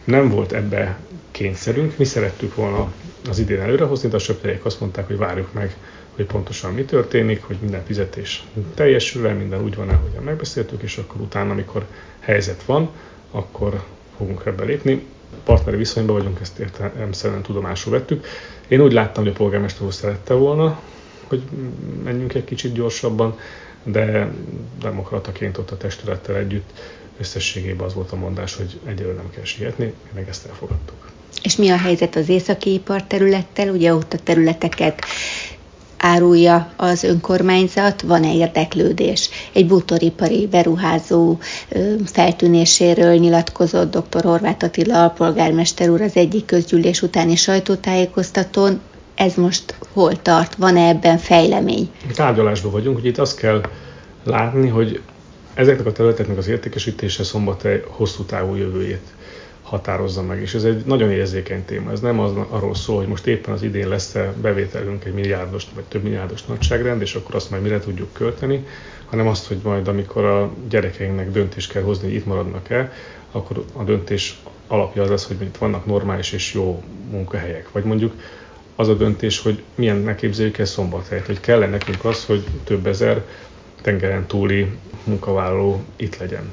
nem 0.05 0.29
volt 0.29 0.53
ebbe 0.53 0.99
kényszerünk, 1.31 1.99
mi 1.99 2.05
szerettük 2.05 2.55
volna 2.55 2.93
az 3.29 3.39
idén 3.39 3.61
előrehozni, 3.61 4.09
de 4.09 4.17
a 4.17 4.19
söpteljék 4.19 4.65
azt 4.65 4.81
mondták, 4.81 5.07
hogy 5.07 5.17
várjuk 5.17 5.53
meg 5.53 5.77
hogy 6.17 6.27
pontosan 6.27 6.73
mi 6.73 6.85
történik, 6.85 7.43
hogy 7.43 7.57
minden 7.61 7.85
fizetés 7.85 8.45
teljesül-e, 8.75 9.33
minden 9.33 9.63
úgy 9.63 9.75
van-e, 9.75 9.93
ahogyan 9.93 10.23
megbeszéltük, 10.23 10.83
és 10.83 10.97
akkor 10.97 11.21
utána, 11.21 11.51
amikor 11.51 11.87
helyzet 12.21 12.65
van, 12.65 12.91
akkor 13.31 13.85
fogunk 14.17 14.43
ebbe 14.47 14.65
lépni. 14.65 15.03
Partneri 15.45 15.77
viszonyban 15.77 16.17
vagyunk, 16.17 16.39
ezt 16.41 16.59
értelemszerűen 16.59 17.43
tudomásul 17.43 17.93
vettük. 17.93 18.27
Én 18.69 18.81
úgy 18.81 18.93
láttam, 18.93 19.23
hogy 19.23 19.33
a 19.33 19.37
polgármester 19.37 19.83
úr 19.83 19.93
szerette 19.93 20.35
volna, 20.35 20.81
hogy 21.27 21.43
menjünk 22.05 22.35
egy 22.35 22.45
kicsit 22.45 22.73
gyorsabban, 22.73 23.39
de 23.83 24.33
demokrataként 24.81 25.59
ott 25.59 25.71
a 25.71 25.77
testülettel 25.77 26.37
együtt 26.37 26.71
összességében 27.19 27.87
az 27.87 27.95
volt 27.95 28.13
a 28.13 28.17
mondás, 28.17 28.57
hogy 28.57 28.81
egyelőre 28.85 29.17
nem 29.17 29.31
kell 29.31 29.45
sietni, 29.45 29.93
meg 30.15 30.29
ezt 30.29 30.47
elfogadtuk. 30.47 31.13
És 31.43 31.57
mi 31.57 31.71
a 31.71 31.77
helyzet 31.77 32.17
az 32.17 32.29
északi 32.29 32.73
ipar 32.73 33.03
területtel? 33.03 33.69
Ugye 33.69 33.95
ott 33.95 34.13
a 34.13 34.19
területeket 34.19 35.05
árulja 36.05 36.73
az 36.77 37.03
önkormányzat, 37.03 38.03
van-e 38.03 38.35
érdeklődés. 38.35 39.29
Egy 39.53 39.67
bútoripari 39.67 40.47
beruházó 40.47 41.39
feltűnéséről 42.05 43.15
nyilatkozott 43.15 43.97
dr. 43.97 44.23
Horváth 44.23 44.65
Attila 44.65 45.03
alpolgármester 45.03 45.89
úr 45.89 46.01
az 46.01 46.17
egyik 46.17 46.45
közgyűlés 46.45 47.03
utáni 47.03 47.37
sajtótájékoztatón. 47.37 48.81
Ez 49.15 49.35
most 49.35 49.75
hol 49.93 50.23
tart? 50.23 50.55
Van-e 50.55 50.89
ebben 50.89 51.19
fejlemény? 51.19 51.91
Tárgyalásban 52.15 52.73
vagyunk, 52.73 52.97
hogy 52.97 53.07
itt 53.07 53.19
azt 53.19 53.37
kell 53.39 53.61
látni, 54.25 54.69
hogy 54.69 55.01
ezeknek 55.55 55.87
a 55.87 55.93
területeknek 55.93 56.39
az 56.39 56.49
értékesítése 56.49 57.25
szombathely 57.25 57.83
hosszú 57.89 58.23
távú 58.23 58.55
jövőjét 58.55 59.13
határozza 59.65 60.23
meg. 60.23 60.41
És 60.41 60.55
ez 60.55 60.65
egy 60.65 60.85
nagyon 60.85 61.11
érzékeny 61.11 61.65
téma. 61.65 61.91
Ez 61.91 62.01
nem 62.01 62.21
az, 62.21 62.33
arról 62.49 62.75
szól, 62.75 62.97
hogy 62.97 63.07
most 63.07 63.27
éppen 63.27 63.55
az 63.55 63.63
idén 63.63 63.89
lesz-e 63.89 64.33
bevételünk 64.41 65.05
egy 65.05 65.15
milliárdos 65.15 65.67
vagy 65.75 65.85
több 65.85 66.03
milliárdos 66.03 66.45
nagyságrend, 66.45 67.01
és 67.01 67.15
akkor 67.15 67.35
azt 67.35 67.51
majd 67.51 67.63
mire 67.63 67.79
tudjuk 67.79 68.13
költeni, 68.13 68.67
hanem 69.07 69.27
azt, 69.27 69.47
hogy 69.47 69.59
majd 69.63 69.89
amikor 69.89 70.25
a 70.25 70.51
gyerekeinknek 70.69 71.31
döntést 71.31 71.73
kell 71.73 71.83
hozni, 71.83 72.07
hogy 72.07 72.17
itt 72.17 72.27
maradnak-e, 72.27 72.93
akkor 73.31 73.65
a 73.73 73.83
döntés 73.83 74.39
alapja 74.67 75.03
az 75.03 75.09
lesz, 75.09 75.27
hogy 75.27 75.41
itt 75.41 75.57
vannak 75.57 75.87
normális 75.87 76.33
és 76.33 76.55
jó 76.55 76.83
munkahelyek. 77.11 77.73
Vagy 77.73 77.85
mondjuk 77.85 78.13
az 78.77 78.89
a 78.89 78.95
döntés, 78.95 79.41
hogy 79.41 79.63
milyen 79.75 80.17
képzeljük 80.17 80.59
el 80.59 80.65
szombathelyet, 80.65 81.27
hogy 81.27 81.41
kell 81.41 81.69
nekünk 81.69 82.05
az, 82.05 82.25
hogy 82.25 82.45
több 82.65 82.87
ezer 82.87 83.25
tengeren 83.83 84.27
túli 84.27 84.67
munkavállaló 85.05 85.83
itt 85.97 86.17
legyen. 86.17 86.53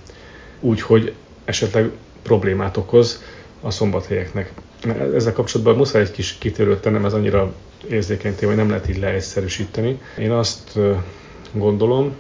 Úgyhogy 0.60 1.14
esetleg 1.46 1.92
problémát 2.22 2.78
okoz 2.78 3.24
a 3.62 3.72
szombathelyeknek. 3.72 4.52
Ezzel 5.16 5.34
kapcsolatban 5.34 5.76
muszáj 5.76 6.02
egy 6.02 6.12
kis 6.12 6.38
kitérőt 6.38 6.82
tennem, 6.82 7.06
ez 7.06 7.14
annyira 7.14 7.54
érzékeny 7.90 8.36
téma, 8.36 8.52
hogy 8.52 8.62
nem 8.62 8.70
lehet 8.70 8.90
így 8.90 9.00
leegyszerűsíteni. 9.00 10.00
Én 10.18 10.32
azt 10.32 10.80
gondolom, 11.52 12.16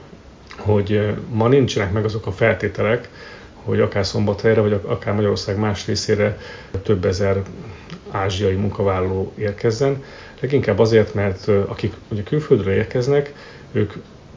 hogy 0.57 1.15
ma 1.29 1.47
nincsenek 1.47 1.91
meg 1.91 2.05
azok 2.05 2.25
a 2.25 2.31
feltételek, 2.31 3.09
hogy 3.63 3.79
akár 3.79 4.05
Szombathelyre, 4.05 4.61
vagy 4.61 4.79
akár 4.85 5.13
Magyarország 5.13 5.57
más 5.57 5.85
részére 5.85 6.37
több 6.83 7.05
ezer 7.05 7.41
ázsiai 8.11 8.55
munkavállaló 8.55 9.33
érkezzen. 9.37 10.03
Leginkább 10.39 10.79
azért, 10.79 11.13
mert 11.13 11.47
akik 11.47 11.93
ugye 12.07 12.23
külföldről 12.23 12.73
érkeznek, 12.73 13.33
ők 13.71 13.93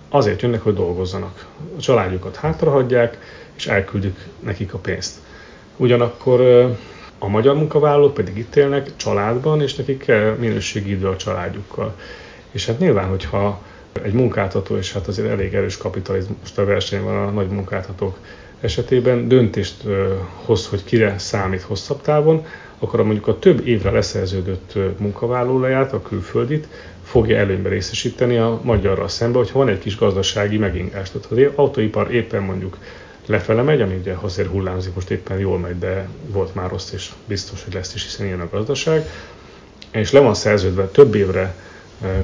azért 0.08 0.42
jönnek, 0.42 0.62
hogy 0.62 0.74
dolgozzanak. 0.74 1.46
A 1.76 1.80
családjukat 1.80 2.36
hátrahagyják, 2.36 3.18
és 3.56 3.66
elküldjük 3.66 4.24
nekik 4.40 4.74
a 4.74 4.78
pénzt. 4.78 5.18
Ugyanakkor 5.76 6.40
a 7.18 7.28
magyar 7.28 7.54
munkavállalók 7.54 8.14
pedig 8.14 8.36
itt 8.36 8.56
élnek 8.56 8.96
családban, 8.96 9.62
és 9.62 9.74
nekik 9.74 10.04
kell 10.04 10.36
minőségi 10.38 10.90
idő 10.90 11.06
a 11.06 11.16
családjukkal. 11.16 11.94
És 12.50 12.66
hát 12.66 12.78
nyilván, 12.78 13.08
hogyha 13.08 13.60
egy 14.02 14.12
munkáltató, 14.12 14.76
és 14.76 14.92
hát 14.92 15.06
azért 15.06 15.28
elég 15.30 15.54
erős 15.54 15.76
kapitalizmus 15.76 16.56
a 16.56 16.64
verseny 16.64 17.02
van 17.02 17.16
a 17.16 17.30
nagy 17.30 17.48
munkáltatók 17.48 18.18
esetében, 18.60 19.28
döntést 19.28 19.82
hoz, 20.44 20.66
hogy 20.66 20.84
kire 20.84 21.18
számít 21.18 21.62
hosszabb 21.62 22.00
távon, 22.00 22.46
akkor 22.78 23.00
a 23.00 23.04
mondjuk 23.04 23.26
a 23.26 23.38
több 23.38 23.66
évre 23.66 23.90
leszerződött 23.90 24.72
munkavállalóját, 24.98 25.92
a 25.92 26.02
külföldit, 26.02 26.68
fogja 27.04 27.36
előnybe 27.36 27.68
részesíteni 27.68 28.36
a 28.36 28.60
magyarral 28.62 29.08
szemben, 29.08 29.42
hogyha 29.42 29.58
van 29.58 29.68
egy 29.68 29.78
kis 29.78 29.96
gazdasági 29.96 30.58
megingás. 30.58 31.10
Tehát 31.10 31.30
az 31.30 31.52
autóipar 31.54 32.14
éppen 32.14 32.42
mondjuk 32.42 32.78
lefele 33.26 33.62
megy, 33.62 33.80
ami 33.80 33.94
ugye 33.94 34.14
azért 34.20 34.48
hullámzik, 34.48 34.94
most 34.94 35.10
éppen 35.10 35.38
jól 35.38 35.58
megy, 35.58 35.78
de 35.78 36.08
volt 36.26 36.54
már 36.54 36.70
rossz, 36.70 36.92
és 36.92 37.10
biztos, 37.26 37.64
hogy 37.64 37.74
lesz 37.74 37.94
is, 37.94 38.02
hiszen 38.02 38.26
ilyen 38.26 38.40
a 38.40 38.48
gazdaság, 38.50 39.08
és 39.90 40.12
le 40.12 40.20
van 40.20 40.34
szerződve 40.34 40.86
több 40.86 41.14
évre 41.14 41.54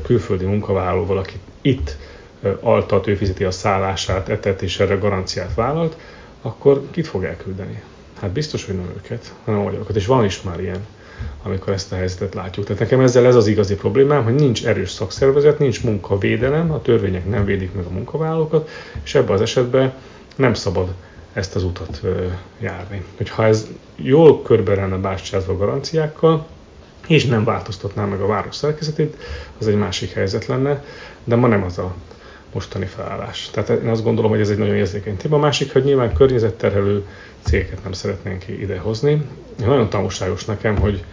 külföldi 0.02 0.44
munkavállaló 0.44 1.06
valaki 1.06 1.34
itt 1.60 1.96
altat, 2.60 3.06
ő 3.06 3.14
fizeti 3.14 3.44
a 3.44 3.50
szállását, 3.50 4.28
etet 4.28 4.62
és 4.62 4.80
erre 4.80 4.94
garanciát 4.94 5.54
vállalt, 5.54 5.96
akkor 6.42 6.82
kit 6.90 7.06
fog 7.06 7.24
elküldeni? 7.24 7.82
Hát 8.20 8.30
biztos, 8.30 8.64
hogy 8.66 8.74
nem 8.74 8.92
őket, 8.96 9.32
hanem 9.44 9.60
magyarokat. 9.60 9.96
És 9.96 10.06
van 10.06 10.24
is 10.24 10.42
már 10.42 10.60
ilyen, 10.60 10.86
amikor 11.42 11.72
ezt 11.72 11.92
a 11.92 11.96
helyzetet 11.96 12.34
látjuk. 12.34 12.66
Tehát 12.66 12.80
nekem 12.80 13.00
ezzel 13.00 13.26
ez 13.26 13.34
az 13.34 13.46
igazi 13.46 13.74
problémám, 13.74 14.24
hogy 14.24 14.34
nincs 14.34 14.66
erős 14.66 14.90
szakszervezet, 14.90 15.58
nincs 15.58 15.82
munkavédelem, 15.82 16.72
a 16.72 16.82
törvények 16.82 17.28
nem 17.28 17.44
védik 17.44 17.74
meg 17.74 17.84
a 17.84 17.90
munkavállalókat, 17.90 18.68
és 19.02 19.14
ebben 19.14 19.34
az 19.34 19.40
esetben 19.40 19.92
nem 20.36 20.54
szabad 20.54 20.94
ezt 21.32 21.54
az 21.56 21.64
utat 21.64 22.00
járni. 22.58 23.04
Hogyha 23.16 23.46
ez 23.46 23.68
jól 23.96 24.42
körbe 24.42 24.74
lenne 24.74 24.96
bástyázva 24.96 25.56
garanciákkal, 25.56 26.46
és 27.06 27.26
nem 27.26 27.44
változtatná 27.44 28.04
meg 28.04 28.20
a 28.20 28.26
város 28.26 28.54
szerkezetét, 28.56 29.16
az 29.58 29.68
egy 29.68 29.76
másik 29.76 30.12
helyzet 30.12 30.46
lenne, 30.46 30.84
de 31.24 31.36
ma 31.36 31.46
nem 31.46 31.62
az 31.62 31.78
a 31.78 31.94
mostani 32.52 32.86
felállás. 32.86 33.50
Tehát 33.50 33.68
én 33.68 33.88
azt 33.88 34.02
gondolom, 34.02 34.30
hogy 34.30 34.40
ez 34.40 34.50
egy 34.50 34.58
nagyon 34.58 34.74
érzékeny 34.74 35.16
téma. 35.16 35.36
A 35.36 35.40
másik, 35.40 35.72
hogy 35.72 35.84
nyilván 35.84 36.14
környezetterhelő 36.14 37.06
cégeket 37.42 37.82
nem 37.82 37.92
szeretnénk 37.92 38.48
idehozni. 38.48 39.22
Nagyon 39.58 39.88
tanulságos 39.88 40.44
nekem, 40.44 40.78
hogy 40.78 41.04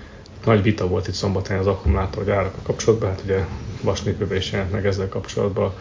nagy 0.46 0.62
vita 0.62 0.88
volt 0.88 1.08
itt 1.08 1.14
szombaton 1.14 1.58
az 1.58 1.68
akkumulátorgyárakkal 1.68 2.62
kapcsolatban, 2.64 3.10
hát 3.10 3.22
ugye 3.24 3.46
Vasnépőben 3.82 4.38
is 4.38 4.52
jelent 4.52 4.72
meg 4.72 4.86
ezzel 4.86 5.10
kapcsolatban 5.10 5.74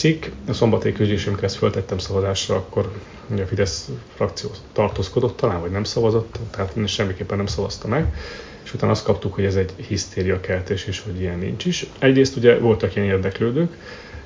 cikk. 0.00 0.24
A 0.48 0.52
szombati 0.52 0.92
közgyűlés, 0.92 1.26
amikor 1.26 1.44
ezt 1.44 1.56
föltettem 1.56 1.98
szavazásra, 1.98 2.54
akkor 2.54 2.92
a 3.30 3.46
Fidesz 3.46 3.88
frakció 4.14 4.50
tartózkodott 4.72 5.36
talán, 5.36 5.60
vagy 5.60 5.70
nem 5.70 5.84
szavazott, 5.84 6.38
tehát 6.50 6.88
semmiképpen 6.88 7.36
nem 7.36 7.46
szavazta 7.46 7.88
meg 7.88 8.14
és 8.70 8.76
utána 8.76 8.92
azt 8.92 9.04
kaptuk, 9.04 9.34
hogy 9.34 9.44
ez 9.44 9.56
egy 9.56 9.72
hisztéria 9.88 10.40
keltés, 10.40 10.84
és 10.84 11.00
hogy 11.00 11.20
ilyen 11.20 11.38
nincs 11.38 11.64
is. 11.64 11.86
Egyrészt 11.98 12.36
ugye 12.36 12.58
voltak 12.58 12.96
ilyen 12.96 13.08
érdeklődők, 13.08 13.76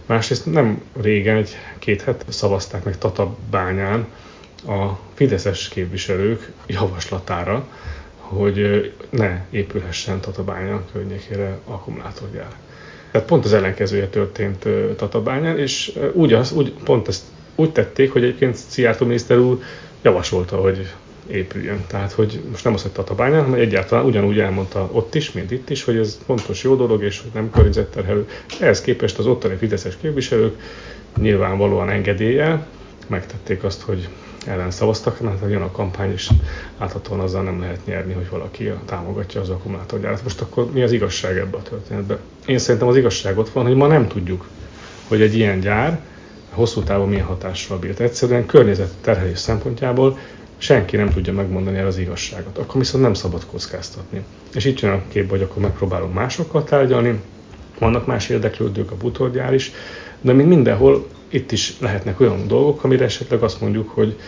másrészt 0.06 0.46
nem 0.46 0.82
régen, 1.00 1.36
egy 1.36 1.56
két 1.78 2.02
het 2.02 2.24
szavazták 2.28 2.84
meg 2.84 2.98
Tatabányán 2.98 4.06
a 4.66 4.98
fideszes 5.14 5.68
képviselők 5.68 6.52
javaslatára, 6.66 7.68
hogy 8.16 8.92
ne 9.10 9.44
épülhessen 9.50 10.20
Tatabánya 10.20 10.84
környékére 10.92 11.58
akkumulátorgyár. 11.64 12.52
Tehát 13.14 13.28
pont 13.28 13.44
az 13.44 13.52
ellenkezője 13.52 14.06
történt 14.08 14.66
Tatabányán, 14.96 15.58
és 15.58 15.98
úgy, 16.12 16.32
az, 16.32 16.52
úgy 16.52 16.72
pont 16.84 17.08
ezt 17.08 17.22
úgy 17.54 17.70
tették, 17.72 18.12
hogy 18.12 18.22
egyébként 18.22 18.56
Szijjártó 18.56 19.06
miniszter 19.06 19.38
úr 19.38 19.58
javasolta, 20.02 20.56
hogy 20.56 20.92
épüljön. 21.26 21.84
Tehát, 21.86 22.12
hogy 22.12 22.40
most 22.50 22.64
nem 22.64 22.74
az, 22.74 22.82
hogy 22.82 22.90
Tatabányán, 22.90 23.44
hanem 23.44 23.60
egyáltalán 23.60 24.04
ugyanúgy 24.04 24.38
elmondta 24.38 24.88
ott 24.92 25.14
is, 25.14 25.32
mint 25.32 25.50
itt 25.50 25.70
is, 25.70 25.84
hogy 25.84 25.96
ez 25.96 26.18
fontos 26.24 26.62
jó 26.62 26.74
dolog, 26.74 27.02
és 27.02 27.20
hogy 27.20 27.30
nem 27.34 27.50
környezetterhelő. 27.50 28.28
Ehhez 28.60 28.80
képest 28.80 29.18
az 29.18 29.26
ottani 29.26 29.56
fideszes 29.56 29.96
képviselők 30.00 30.60
nyilvánvalóan 31.20 31.90
engedéllyel 31.90 32.66
megtették 33.06 33.64
azt, 33.64 33.82
hogy 33.82 34.08
ellen 34.46 34.70
szavaztak, 34.70 35.20
mert 35.20 35.50
jön 35.50 35.62
a 35.62 35.70
kampány, 35.70 36.12
és 36.12 36.30
láthatóan 36.78 37.20
azzal 37.20 37.42
nem 37.42 37.60
lehet 37.60 37.86
nyerni, 37.86 38.12
hogy 38.12 38.28
valaki 38.30 38.72
támogatja 38.84 39.40
az 39.40 39.48
akkumulátorgyárat. 39.48 40.22
Most 40.22 40.40
akkor 40.40 40.72
mi 40.72 40.82
az 40.82 40.92
igazság 40.92 41.36
ebben 41.36 41.60
a 41.60 41.62
történetben? 41.62 42.18
Én 42.46 42.58
szerintem 42.58 42.88
az 42.88 42.96
igazság 42.96 43.38
ott 43.38 43.48
van, 43.48 43.66
hogy 43.66 43.76
ma 43.76 43.86
nem 43.86 44.08
tudjuk, 44.08 44.48
hogy 45.08 45.22
egy 45.22 45.36
ilyen 45.36 45.60
gyár 45.60 46.00
hosszú 46.50 46.82
távon 46.82 47.08
milyen 47.08 47.24
hatással 47.24 47.78
bírt. 47.78 48.00
Egyszerűen 48.00 48.46
környezetterhelés 48.46 49.38
szempontjából 49.38 50.18
senki 50.58 50.96
nem 50.96 51.10
tudja 51.10 51.32
megmondani 51.32 51.78
el 51.78 51.86
az 51.86 51.98
igazságot. 51.98 52.58
Akkor 52.58 52.80
viszont 52.80 53.02
nem 53.02 53.14
szabad 53.14 53.46
kockáztatni. 53.46 54.24
És 54.54 54.64
itt 54.64 54.80
jön 54.80 54.92
a 54.92 55.02
kép, 55.08 55.30
hogy 55.30 55.42
akkor 55.42 55.62
megpróbálunk 55.62 56.14
másokkal 56.14 56.64
tárgyalni, 56.64 57.20
vannak 57.78 58.06
más 58.06 58.28
érdeklődők, 58.28 58.90
a 58.90 58.96
bútorgyár 58.96 59.54
is, 59.54 59.72
de 60.20 60.32
mint 60.32 60.48
mindenhol 60.48 61.06
itt 61.34 61.52
is 61.52 61.78
lehetnek 61.80 62.20
olyan 62.20 62.46
dolgok, 62.46 62.84
amire 62.84 63.04
esetleg 63.04 63.42
azt 63.42 63.60
mondjuk, 63.60 63.88
hogy 63.88 64.18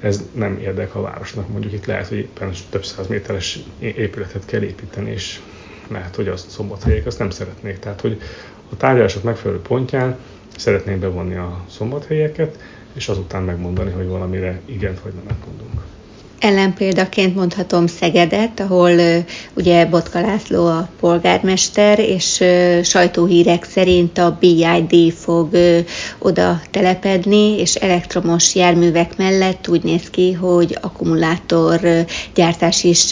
ez 0.00 0.22
nem 0.34 0.58
érdek 0.58 0.94
a 0.94 1.00
városnak. 1.00 1.48
Mondjuk 1.48 1.72
itt 1.72 1.86
lehet, 1.86 2.08
hogy 2.08 2.18
éppen 2.18 2.52
több 2.70 2.84
száz 2.84 3.06
méteres 3.06 3.58
épületet 3.78 4.44
kell 4.44 4.62
építeni, 4.62 5.10
és 5.10 5.40
lehet, 5.88 6.16
hogy 6.16 6.28
azt 6.28 6.50
szombathelyek 6.50 7.06
azt 7.06 7.18
nem 7.18 7.30
szeretnék. 7.30 7.78
Tehát, 7.78 8.00
hogy 8.00 8.20
a 8.72 8.76
tárgyalások 8.76 9.22
megfelelő 9.22 9.60
pontján 9.60 10.18
szeretnénk 10.56 11.00
bevonni 11.00 11.36
a 11.36 11.64
szombathelyeket, 11.70 12.58
és 12.92 13.08
azután 13.08 13.42
megmondani, 13.42 13.90
hogy 13.90 14.06
valamire 14.06 14.60
igent 14.64 15.00
vagy 15.00 15.12
nemet 15.12 15.46
mondunk. 15.46 15.82
Ellenpéldaként 16.42 17.34
mondhatom 17.34 17.86
Szegedet, 17.86 18.60
ahol 18.60 19.24
ugye 19.54 19.86
Botka 19.86 20.20
László 20.20 20.66
a 20.66 20.88
polgármester, 21.00 21.98
és 21.98 22.44
sajtóhírek 22.82 23.64
szerint 23.64 24.18
a 24.18 24.36
BID 24.40 25.12
fog 25.12 25.56
oda 26.18 26.60
telepedni, 26.70 27.58
és 27.58 27.74
elektromos 27.74 28.54
járművek 28.54 29.16
mellett 29.16 29.68
úgy 29.68 29.82
néz 29.82 30.10
ki, 30.10 30.32
hogy 30.32 30.78
akkumulátor 30.80 31.80
gyártás 32.34 32.84
is 32.84 33.04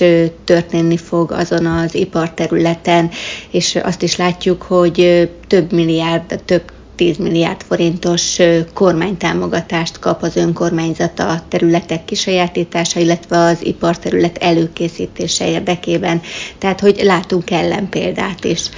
történni 0.44 0.96
fog 0.96 1.32
azon 1.32 1.66
az 1.66 1.94
iparterületen, 1.94 3.10
és 3.50 3.78
azt 3.82 4.02
is 4.02 4.16
látjuk, 4.16 4.62
hogy 4.62 5.28
több 5.46 5.72
milliárd, 5.72 6.40
több 6.44 6.62
10 7.00 7.16
milliárd 7.16 7.62
forintos 7.62 8.38
kormánytámogatást 8.74 9.98
kap 9.98 10.22
az 10.22 10.36
önkormányzat 10.36 11.18
a 11.18 11.42
területek 11.48 12.04
kisajátítása, 12.04 13.00
illetve 13.00 13.38
az 13.38 13.64
iparterület 13.64 14.38
előkészítése 14.38 15.48
érdekében. 15.48 16.20
Tehát, 16.58 16.80
hogy 16.80 17.00
látunk 17.02 17.50
ellenpéldát 17.50 18.44
is. 18.44 18.70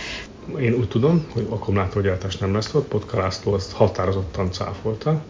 én 0.61 0.75
úgy 0.75 0.89
tudom, 0.89 1.27
hogy 1.33 1.47
akkumulátorgyártás 1.51 2.37
nem 2.37 2.55
lesz 2.55 2.75
ott, 2.75 2.89
Potka 2.89 3.19
László 3.19 3.53
azt 3.53 3.73
határozottan 3.73 4.53
cáfolta. 4.53 5.23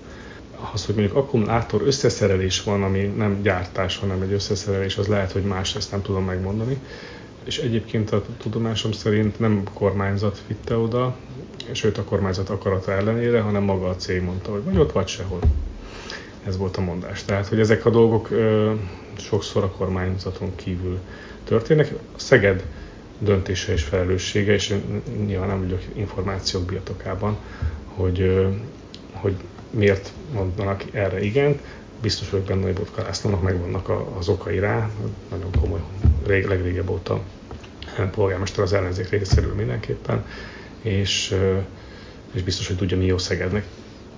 Az, 0.73 0.85
hogy 0.87 0.95
mondjuk 0.95 1.17
akkumulátor 1.17 1.83
összeszerelés 1.87 2.63
van, 2.63 2.83
ami 2.83 3.01
nem 3.01 3.43
gyártás, 3.43 3.99
hanem 3.99 4.23
egy 4.23 4.33
összeszerelés, 4.33 4.97
az 4.97 5.07
lehet, 5.07 5.33
hogy 5.33 5.45
más, 5.45 5.75
ezt 5.75 5.91
nem 5.91 6.03
tudom 6.03 6.25
megmondani. 6.25 6.79
És 7.45 7.59
egyébként 7.59 8.11
a 8.11 8.23
tudomásom 8.37 8.93
szerint 8.93 9.39
nem 9.39 9.63
kormányzat 9.73 10.43
vitte 10.47 10.77
oda, 10.77 11.17
sőt 11.73 11.99
a 11.99 12.05
kormányzat 12.05 12.49
akarata 12.49 12.93
ellenére, 12.93 13.41
hanem 13.41 13.63
maga 13.63 13.89
a 13.89 13.97
cég 13.97 14.23
mondta, 14.23 14.51
hogy 14.51 14.65
vagy 14.65 14.77
ott, 14.77 14.93
vagy 14.93 15.09
sehol. 15.09 15.39
Ez 16.47 16.57
volt 16.57 16.77
a 16.77 16.81
mondás. 16.81 17.25
Tehát, 17.25 17.47
hogy 17.47 17.61
ezek 17.61 17.87
a 17.87 17.91
dolgok 17.91 18.31
ö, 18.31 18.73
sokszor 19.19 19.63
a 19.63 19.71
kormányzaton 19.71 20.55
kívül 20.55 20.99
történnek. 21.45 21.93
Szeged 22.17 22.65
döntése 23.19 23.73
és 23.73 23.83
felelőssége, 23.83 24.53
és 24.53 24.75
nyilván 25.27 25.49
nem 25.49 25.61
vagyok 25.61 25.81
információk 25.95 26.65
birtokában, 26.65 27.37
hogy, 27.85 28.49
hogy 29.13 29.35
miért 29.71 30.13
mondanak 30.33 30.85
erre 30.93 31.23
igent. 31.23 31.61
Biztos 32.03 32.31
vagyok 32.31 32.47
benne, 32.47 32.63
hogy 32.63 32.73
Botka 32.73 33.03
Lászlónak 33.03 33.43
megvannak 33.43 33.89
az 34.19 34.29
okai 34.29 34.59
rá, 34.59 34.91
nagyon 35.31 35.51
komoly, 35.61 35.81
rég, 36.27 36.47
legrégebb 36.47 36.91
óta 36.91 37.23
polgármester 38.11 38.63
az 38.63 38.73
ellenzék 38.73 39.09
részéről 39.09 39.55
mindenképpen, 39.55 40.25
és, 40.81 41.35
és 42.33 42.43
biztos, 42.43 42.67
hogy 42.67 42.77
tudja 42.77 42.97
mi 42.97 43.05
jó 43.05 43.19
Szegednek. 43.19 43.65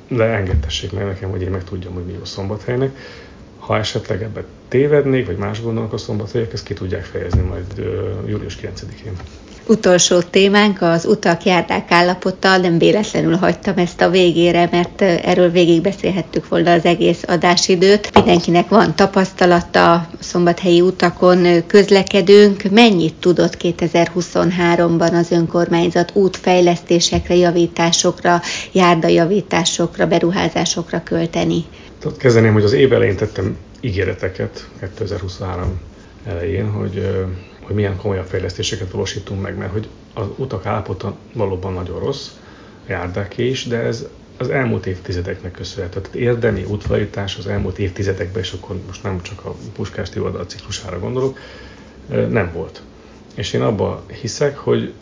De 0.08 0.24
engedtessék 0.24 0.92
meg 0.92 1.04
nekem, 1.04 1.30
hogy 1.30 1.42
én 1.42 1.50
meg 1.50 1.64
tudjam, 1.64 1.94
hogy 1.94 2.04
mi 2.04 2.12
jó 2.12 2.24
Szombathelynek. 2.24 2.96
Ha 3.58 3.78
esetleg 3.78 4.22
ebbe 4.22 4.44
tévednék, 4.68 5.26
vagy 5.26 5.36
más 5.36 5.62
gondolnak 5.62 5.92
a 5.92 5.96
szombathelyek, 5.96 6.52
ezt 6.52 6.64
ki 6.64 6.74
tudják 6.74 7.04
fejezni 7.04 7.40
majd 7.40 7.78
július 8.26 8.58
9-én. 8.62 9.16
Utolsó 9.66 10.20
témánk 10.20 10.82
az 10.82 11.06
utak, 11.06 11.44
járdák 11.44 11.90
állapota. 11.90 12.56
Nem 12.56 12.78
véletlenül 12.78 13.36
hagytam 13.36 13.76
ezt 13.76 14.00
a 14.00 14.10
végére, 14.10 14.68
mert 14.70 15.02
erről 15.02 15.50
végig 15.50 15.80
beszélhettük 15.82 16.48
volna 16.48 16.72
az 16.72 16.84
egész 16.84 17.22
adásidőt. 17.26 18.10
Mindenkinek 18.14 18.68
van 18.68 18.94
tapasztalata, 18.94 20.08
szombathelyi 20.20 20.80
utakon 20.80 21.66
közlekedünk. 21.66 22.62
Mennyit 22.70 23.14
tudott 23.14 23.56
2023-ban 23.60 25.12
az 25.12 25.30
önkormányzat 25.30 26.10
útfejlesztésekre, 26.14 27.34
javításokra, 27.34 28.40
járdajavításokra, 28.72 30.06
beruházásokra 30.06 31.02
költeni? 31.02 31.64
Tehát 31.98 32.18
kezdeném, 32.18 32.52
hogy 32.52 32.64
az 32.64 32.72
év 32.72 32.92
elején 32.92 33.16
tettem 33.16 33.56
ígéreteket 33.80 34.68
2023 34.80 35.80
elején, 36.26 36.70
hogy, 36.70 37.06
hogy 37.66 37.74
milyen 37.74 37.96
komolyabb 37.96 38.26
fejlesztéseket 38.26 38.90
valósítunk 38.90 39.42
meg, 39.42 39.56
mert 39.56 39.72
hogy 39.72 39.88
az 40.14 40.26
utak 40.36 40.66
állapota 40.66 41.16
valóban 41.32 41.72
nagyon 41.72 41.98
rossz, 41.98 42.28
járdáké 42.88 43.48
is, 43.48 43.66
de 43.66 43.76
ez 43.76 44.06
az 44.36 44.48
elmúlt 44.48 44.86
évtizedeknek 44.86 45.52
köszönhető. 45.52 46.00
Tehát 46.00 46.16
érdemi 46.16 46.64
útfelújítás 46.64 47.36
az 47.36 47.46
elmúlt 47.46 47.78
évtizedekben, 47.78 48.42
és 48.42 48.52
akkor 48.52 48.76
most 48.86 49.02
nem 49.02 49.22
csak 49.22 49.44
a 49.44 49.54
Puskás 49.72 50.08
Tivadar 50.10 50.46
ciklusára 50.46 50.98
gondolok, 50.98 51.38
nem 52.08 52.50
volt. 52.52 52.82
És 53.34 53.52
én 53.52 53.62
abba 53.62 54.04
hiszek, 54.20 54.56
hogy 54.56 54.92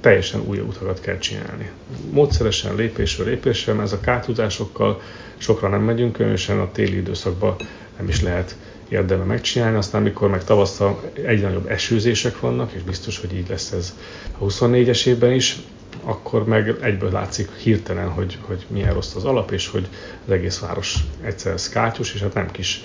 teljesen 0.00 0.40
új 0.46 0.58
utakat 0.58 1.00
kell 1.00 1.18
csinálni. 1.18 1.70
Módszeresen, 2.10 2.74
lépésről 2.74 3.26
lépésre, 3.26 3.72
mert 3.72 3.84
ez 3.84 3.92
a 3.92 4.00
kártudásokkal 4.00 5.00
sokra 5.36 5.68
nem 5.68 5.82
megyünk, 5.82 6.12
különösen 6.12 6.60
a 6.60 6.72
téli 6.72 6.96
időszakban 6.96 7.56
nem 7.96 8.08
is 8.08 8.22
lehet 8.22 8.56
érdeme 8.88 9.24
megcsinálni, 9.24 9.76
aztán 9.76 10.00
amikor 10.00 10.28
meg 10.28 10.44
tavasszal 10.44 11.00
egyre 11.14 11.46
nagyobb 11.46 11.70
esőzések 11.70 12.40
vannak, 12.40 12.72
és 12.72 12.82
biztos, 12.82 13.20
hogy 13.20 13.34
így 13.34 13.48
lesz 13.48 13.72
ez 13.72 13.94
a 14.38 14.44
24-es 14.44 15.06
évben 15.06 15.32
is, 15.32 15.56
akkor 16.02 16.44
meg 16.44 16.76
egyből 16.80 17.10
látszik 17.10 17.50
hirtelen, 17.56 18.08
hogy, 18.08 18.38
hogy 18.40 18.66
milyen 18.68 18.94
rossz 18.94 19.14
az 19.14 19.24
alap, 19.24 19.50
és 19.50 19.68
hogy 19.68 19.88
az 20.26 20.32
egész 20.32 20.58
város 20.58 20.96
egyszer 21.24 21.60
szkátyos, 21.60 22.14
és 22.14 22.20
hát 22.20 22.34
nem 22.34 22.50
kis 22.50 22.84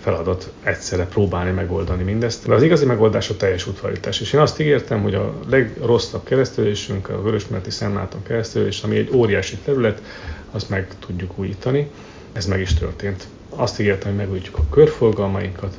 feladat 0.00 0.52
egyszerre 0.62 1.06
próbálni 1.06 1.50
megoldani 1.50 2.02
mindezt. 2.02 2.46
De 2.46 2.54
az 2.54 2.62
igazi 2.62 2.84
megoldás 2.84 3.30
a 3.30 3.36
teljes 3.36 3.66
útvalítás. 3.66 4.20
És 4.20 4.32
én 4.32 4.40
azt 4.40 4.60
ígértem, 4.60 5.02
hogy 5.02 5.14
a 5.14 5.34
legrosszabb 5.48 6.24
keresztülésünk 6.24 7.08
a 7.08 7.22
Vörösmereti 7.22 7.70
Szentmáton 7.70 8.22
keresztül, 8.22 8.66
és 8.66 8.82
ami 8.82 8.96
egy 8.96 9.10
óriási 9.12 9.56
terület, 9.64 10.02
azt 10.50 10.68
meg 10.68 10.88
tudjuk 11.06 11.38
újítani. 11.38 11.90
Ez 12.32 12.46
meg 12.46 12.60
is 12.60 12.74
történt. 12.74 13.26
Azt 13.56 13.80
ígértem, 13.80 14.08
hogy 14.08 14.18
megújítjuk 14.20 14.58
a 14.58 14.64
körforgalmainkat, 14.70 15.78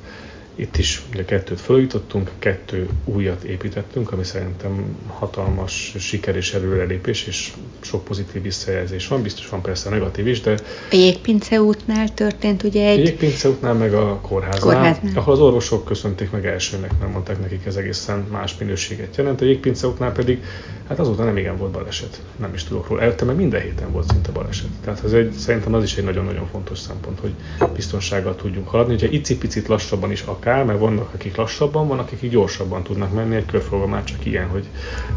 itt 0.55 0.77
is 0.77 1.01
ugye 1.13 1.25
kettőt 1.25 1.59
felújítottunk, 1.59 2.31
kettő 2.39 2.89
újat 3.05 3.43
építettünk, 3.43 4.11
ami 4.11 4.23
szerintem 4.23 4.85
hatalmas 5.07 5.95
siker 5.99 6.35
és 6.35 6.53
előrelépés, 6.53 7.27
és 7.27 7.51
sok 7.81 8.03
pozitív 8.03 8.41
visszajelzés 8.41 9.07
van, 9.07 9.21
biztos 9.21 9.49
van 9.49 9.61
persze 9.61 9.89
negatív 9.89 10.27
is, 10.27 10.41
de... 10.41 10.51
A 10.91 10.95
Jégpince 10.95 11.61
útnál 11.61 12.13
történt 12.13 12.63
ugye 12.63 12.87
egy... 12.87 12.99
A 12.99 13.01
Jégpince 13.01 13.49
útnál 13.49 13.73
meg 13.73 13.93
a 13.93 14.19
kórháznál, 14.21 14.75
kórháznál, 14.75 15.11
ahol 15.15 15.33
az 15.33 15.39
orvosok 15.39 15.85
köszönték 15.85 16.31
meg 16.31 16.45
elsőnek, 16.45 16.91
mert 16.99 17.11
mondták 17.11 17.39
nekik 17.39 17.65
ez 17.65 17.75
egészen 17.75 18.25
más 18.31 18.57
minőséget 18.57 19.15
jelent. 19.15 19.41
A 19.41 19.45
Jégpince 19.45 19.87
útnál 19.87 20.11
pedig, 20.11 20.43
hát 20.87 20.99
azóta 20.99 21.23
nem 21.23 21.37
igen 21.37 21.57
volt 21.57 21.71
baleset, 21.71 22.21
nem 22.35 22.53
is 22.53 22.63
tudok 22.63 22.87
róla. 22.87 23.01
Előtte 23.01 23.25
meg 23.25 23.35
minden 23.35 23.61
héten 23.61 23.91
volt 23.91 24.09
szinte 24.11 24.31
baleset. 24.31 24.69
Tehát 24.83 25.03
ez 25.03 25.13
egy, 25.13 25.31
szerintem 25.31 25.73
az 25.73 25.83
is 25.83 25.97
egy 25.97 26.03
nagyon-nagyon 26.03 26.47
fontos 26.51 26.79
szempont, 26.79 27.19
hogy 27.19 27.33
biztonsággal 27.75 28.35
tudjunk 28.35 28.67
haladni. 28.67 28.93
Ugye 28.93 29.07
icipicit 29.09 29.67
lassabban 29.67 30.11
is 30.11 30.23
akár, 30.43 30.65
mert 30.65 30.79
vannak, 30.79 31.13
akik 31.13 31.35
lassabban, 31.35 31.87
vannak, 31.87 32.11
akik 32.11 32.29
gyorsabban 32.29 32.83
tudnak 32.83 33.13
menni, 33.13 33.35
egy 33.35 33.45
körforgalom 33.45 33.91
már 33.91 34.03
csak 34.03 34.25
ilyen, 34.25 34.47
hogy 34.47 34.65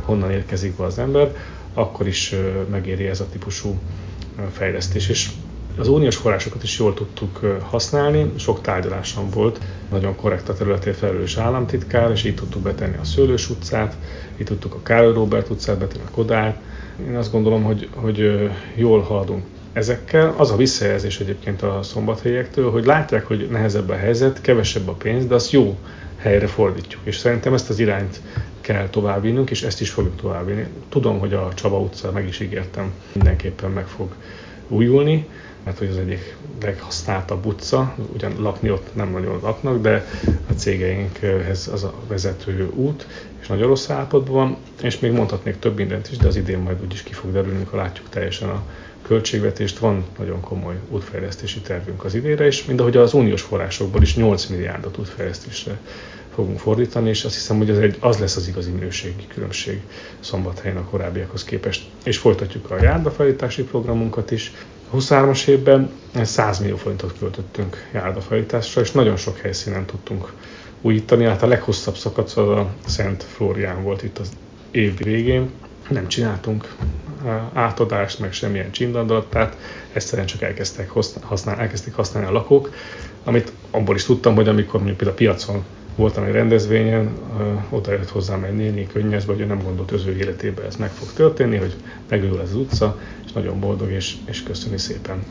honnan 0.04 0.30
érkezik 0.30 0.76
be 0.76 0.84
az 0.84 0.98
ember, 0.98 1.34
akkor 1.74 2.06
is 2.06 2.34
megéri 2.70 3.06
ez 3.06 3.20
a 3.20 3.28
típusú 3.32 3.78
fejlesztés. 4.52 5.08
És 5.08 5.30
az 5.78 5.88
uniós 5.88 6.16
forrásokat 6.16 6.62
is 6.62 6.78
jól 6.78 6.94
tudtuk 6.94 7.40
használni, 7.70 8.32
sok 8.36 8.60
tárgyalásom 8.60 9.30
volt, 9.30 9.60
nagyon 9.90 10.16
korrekt 10.16 10.48
a 10.48 10.54
területén 10.54 10.94
felelős 10.94 11.36
államtitkár, 11.36 12.10
és 12.10 12.24
így 12.24 12.34
tudtuk 12.34 12.62
betenni 12.62 12.96
a 13.00 13.04
Szőlős 13.04 13.50
utcát, 13.50 13.96
így 14.40 14.46
tudtuk 14.46 14.74
a 14.74 14.82
Károly 14.82 15.12
Robert 15.12 15.50
utcát 15.50 15.78
betenni 15.78 16.04
a 16.06 16.10
Kodár. 16.10 16.60
Én 17.08 17.16
azt 17.16 17.32
gondolom, 17.32 17.62
hogy, 17.62 17.88
hogy 17.94 18.50
jól 18.74 19.00
haladunk 19.00 19.44
ezekkel. 19.76 20.34
Az 20.36 20.50
a 20.50 20.56
visszajelzés 20.56 21.20
egyébként 21.20 21.62
a 21.62 21.82
szombathelyektől, 21.82 22.70
hogy 22.70 22.84
látják, 22.84 23.26
hogy 23.26 23.48
nehezebb 23.50 23.88
a 23.88 23.94
helyzet, 23.94 24.40
kevesebb 24.40 24.88
a 24.88 24.92
pénz, 24.92 25.26
de 25.26 25.34
azt 25.34 25.50
jó 25.50 25.78
helyre 26.16 26.46
fordítjuk. 26.46 27.00
És 27.04 27.16
szerintem 27.16 27.54
ezt 27.54 27.70
az 27.70 27.78
irányt 27.78 28.20
kell 28.60 28.88
továbbvinnünk, 28.88 29.50
és 29.50 29.62
ezt 29.62 29.80
is 29.80 29.90
fogjuk 29.90 30.16
továbbvinni. 30.16 30.66
Tudom, 30.88 31.18
hogy 31.18 31.32
a 31.32 31.48
Csaba 31.54 31.78
utca, 31.80 32.12
meg 32.12 32.26
is 32.26 32.40
ígértem, 32.40 32.92
mindenképpen 33.12 33.70
meg 33.70 33.86
fog 33.86 34.14
újulni, 34.68 35.26
mert 35.64 35.78
hogy 35.78 35.88
az 35.88 35.96
egyik 35.96 36.36
leghasználtabb 36.62 37.46
utca, 37.46 37.94
ugyan 38.14 38.32
lakni 38.38 38.70
ott 38.70 38.94
nem 38.94 39.10
nagyon 39.10 39.38
laknak, 39.42 39.80
de 39.80 40.06
a 40.48 40.52
cégeinkhez 40.52 41.68
az 41.72 41.84
a 41.84 41.94
vezető 42.08 42.70
út, 42.74 43.06
és 43.40 43.46
nagyon 43.46 43.66
rossz 43.66 43.90
állapotban 43.90 44.34
van, 44.34 44.56
és 44.82 44.98
még 44.98 45.12
mondhatnék 45.12 45.58
több 45.58 45.76
mindent 45.76 46.08
is, 46.10 46.16
de 46.16 46.26
az 46.26 46.36
idén 46.36 46.58
majd 46.58 46.82
úgyis 46.82 47.02
ki 47.02 47.12
fog 47.12 47.32
derülni, 47.32 47.56
amikor 47.56 47.78
látjuk 47.78 48.08
teljesen 48.08 48.48
a 48.48 48.62
költségvetést, 49.02 49.78
van 49.78 50.04
nagyon 50.18 50.40
komoly 50.40 50.74
útfejlesztési 50.90 51.60
tervünk 51.60 52.04
az 52.04 52.14
idére, 52.14 52.46
és 52.46 52.64
mind 52.64 52.80
ahogy 52.80 52.96
az 52.96 53.14
uniós 53.14 53.42
forrásokból 53.42 54.02
is 54.02 54.16
8 54.16 54.46
milliárdot 54.46 54.98
útfejlesztésre 54.98 55.78
fogunk 56.36 56.58
fordítani, 56.58 57.08
és 57.08 57.24
azt 57.24 57.34
hiszem, 57.34 57.56
hogy 57.56 57.70
ez 57.70 57.78
egy, 57.78 57.96
az 58.00 58.18
lesz 58.18 58.36
az 58.36 58.48
igazi 58.48 58.70
minőségi 58.70 59.26
különbség 59.34 59.80
Szombathelyen 60.20 60.76
a 60.76 60.84
korábbiakhoz 60.84 61.44
képest. 61.44 61.84
És 62.04 62.18
folytatjuk 62.18 62.70
a 62.70 62.82
járdafelítási 62.82 63.62
programunkat 63.62 64.30
is. 64.30 64.52
A 64.90 64.96
23-as 64.96 65.46
évben 65.46 65.90
100 66.22 66.58
millió 66.58 66.76
forintot 66.76 67.18
költöttünk 67.18 67.88
járdafelításra, 67.92 68.80
és 68.80 68.90
nagyon 68.90 69.16
sok 69.16 69.38
helyszínen 69.38 69.84
tudtunk 69.84 70.32
újítani. 70.80 71.24
Hát 71.24 71.42
a 71.42 71.46
leghosszabb 71.46 71.96
szakasz 71.96 72.36
az 72.36 72.48
a 72.48 72.70
Szent 72.86 73.22
Flórián 73.22 73.82
volt 73.82 74.02
itt 74.02 74.18
az 74.18 74.28
év 74.70 74.96
végén, 74.96 75.50
nem 75.88 76.08
csináltunk 76.08 76.74
átadást, 77.52 78.18
meg 78.18 78.32
semmilyen 78.32 78.70
csindandalat, 78.70 79.30
tehát 79.30 79.56
egyszerűen 79.92 80.26
csak 80.26 80.42
elkezdtek 80.42 80.90
használni, 81.20 81.60
elkezdték 81.60 81.94
használni 81.94 82.28
a 82.28 82.32
lakók, 82.32 82.70
amit 83.24 83.52
abból 83.70 83.94
is 83.94 84.04
tudtam, 84.04 84.34
hogy 84.34 84.48
amikor 84.48 84.74
mondjuk 84.74 84.96
például 84.96 85.18
a 85.18 85.20
piacon 85.20 85.64
voltam 85.96 86.24
egy 86.24 86.32
rendezvényen, 86.32 87.10
oda 87.70 87.92
jött 87.92 88.08
hozzám 88.08 88.44
egy 88.44 88.54
néni 88.54 88.86
könnyezbe, 88.92 89.32
hogy 89.32 89.40
ő 89.40 89.44
nem 89.44 89.62
gondolt 89.62 89.92
az 89.92 90.06
ő 90.06 90.16
életében 90.16 90.64
ez 90.64 90.76
meg 90.76 90.90
fog 90.90 91.12
történni, 91.12 91.56
hogy 91.56 91.74
megül 92.08 92.40
az 92.40 92.54
utca, 92.54 92.98
és 93.26 93.32
nagyon 93.32 93.60
boldog, 93.60 93.90
és, 93.90 94.16
és 94.24 94.42
köszöni 94.42 94.78
szépen. 94.78 95.24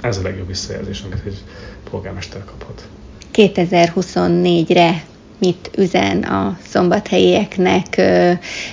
Ez 0.00 0.18
a 0.18 0.22
legjobb 0.22 0.46
visszajelzés, 0.46 1.00
amit 1.00 1.22
egy 1.26 1.42
polgármester 1.90 2.44
kaphat. 2.44 2.88
2024-re 3.34 5.04
mit 5.38 5.70
üzen 5.76 6.22
a 6.22 6.58
szombathelyieknek, 6.66 8.02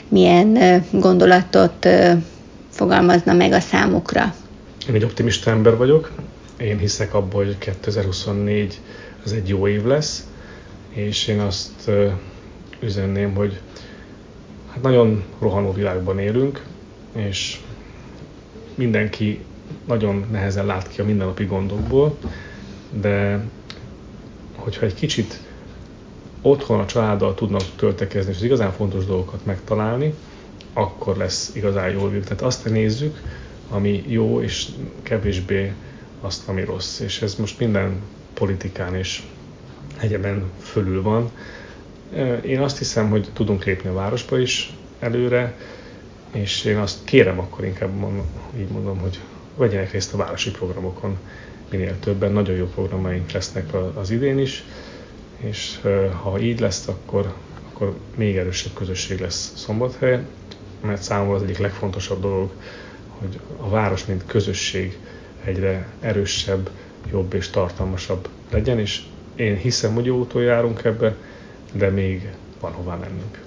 milyen 0.07 0.83
gondolatot 0.91 1.87
fogalmazna 2.69 3.33
meg 3.33 3.51
a 3.51 3.59
számukra? 3.59 4.35
Én 4.89 4.95
egy 4.95 5.03
optimista 5.03 5.51
ember 5.51 5.77
vagyok. 5.77 6.11
Én 6.57 6.77
hiszek 6.77 7.13
abban, 7.13 7.45
hogy 7.45 7.57
2024 7.57 8.79
az 9.25 9.33
egy 9.33 9.49
jó 9.49 9.67
év 9.67 9.85
lesz, 9.85 10.23
és 10.95 11.27
én 11.27 11.39
azt 11.39 11.91
üzenném, 12.79 13.33
hogy 13.33 13.59
hát 14.71 14.81
nagyon 14.81 15.23
rohanó 15.39 15.73
világban 15.73 16.19
élünk, 16.19 16.63
és 17.11 17.59
mindenki 18.75 19.39
nagyon 19.87 20.25
nehezen 20.31 20.65
lát 20.65 20.87
ki 20.87 21.01
a 21.01 21.05
mindennapi 21.05 21.45
gondokból, 21.45 22.17
de 23.01 23.43
hogyha 24.55 24.85
egy 24.85 24.93
kicsit 24.93 25.39
otthon 26.41 26.79
a 26.79 26.85
családdal 26.85 27.33
tudnak 27.33 27.63
töltekezni, 27.75 28.31
és 28.31 28.37
az 28.37 28.43
igazán 28.43 28.71
fontos 28.71 29.05
dolgokat 29.05 29.45
megtalálni, 29.45 30.13
akkor 30.73 31.17
lesz 31.17 31.51
igazán 31.55 31.89
jó 31.89 32.07
világ. 32.07 32.23
Tehát 32.23 32.41
azt 32.41 32.69
nézzük, 32.69 33.21
ami 33.69 34.03
jó, 34.07 34.41
és 34.41 34.67
kevésbé 35.03 35.73
azt, 36.21 36.47
ami 36.47 36.63
rossz. 36.63 36.99
És 36.99 37.21
ez 37.21 37.35
most 37.35 37.59
minden 37.59 38.01
politikán 38.33 38.95
és 38.95 39.23
egyeben 39.99 40.43
fölül 40.61 41.01
van. 41.01 41.31
Én 42.41 42.59
azt 42.59 42.77
hiszem, 42.77 43.09
hogy 43.09 43.29
tudunk 43.33 43.63
lépni 43.63 43.89
a 43.89 43.93
városba 43.93 44.39
is 44.39 44.73
előre, 44.99 45.55
és 46.31 46.63
én 46.63 46.77
azt 46.77 47.03
kérem 47.03 47.39
akkor 47.39 47.65
inkább 47.65 47.91
így 48.57 48.69
mondom, 48.69 48.97
hogy 48.99 49.19
vegyenek 49.57 49.91
részt 49.91 50.13
a 50.13 50.17
városi 50.17 50.51
programokon 50.51 51.17
minél 51.69 51.99
többen. 51.99 52.31
Nagyon 52.31 52.55
jó 52.55 52.65
programaink 52.65 53.31
lesznek 53.31 53.73
az 53.95 54.11
idén 54.11 54.39
is, 54.39 54.63
és 55.37 55.79
ha 56.23 56.39
így 56.39 56.59
lesz, 56.59 56.87
akkor, 56.87 57.33
akkor 57.73 57.95
még 58.15 58.37
erősebb 58.37 58.73
közösség 58.73 59.19
lesz 59.19 59.51
Szombathely, 59.55 60.19
mert 60.81 61.01
számomra 61.01 61.35
az 61.35 61.43
egyik 61.43 61.57
legfontosabb 61.57 62.21
dolog, 62.21 62.51
hogy 63.07 63.39
a 63.57 63.69
város, 63.69 64.05
mint 64.05 64.25
közösség 64.25 64.97
egyre 65.43 65.87
erősebb, 65.99 66.69
jobb 67.11 67.33
és 67.33 67.49
tartalmasabb 67.49 68.27
legyen, 68.51 68.79
és 68.79 69.01
én 69.35 69.57
hiszem, 69.57 69.93
hogy 69.93 70.05
jó 70.05 70.17
úton 70.17 70.41
járunk 70.41 70.83
ebbe, 70.83 71.15
de 71.71 71.89
még 71.89 72.29
van 72.59 72.71
hová 72.71 72.95
mennünk. 72.95 73.44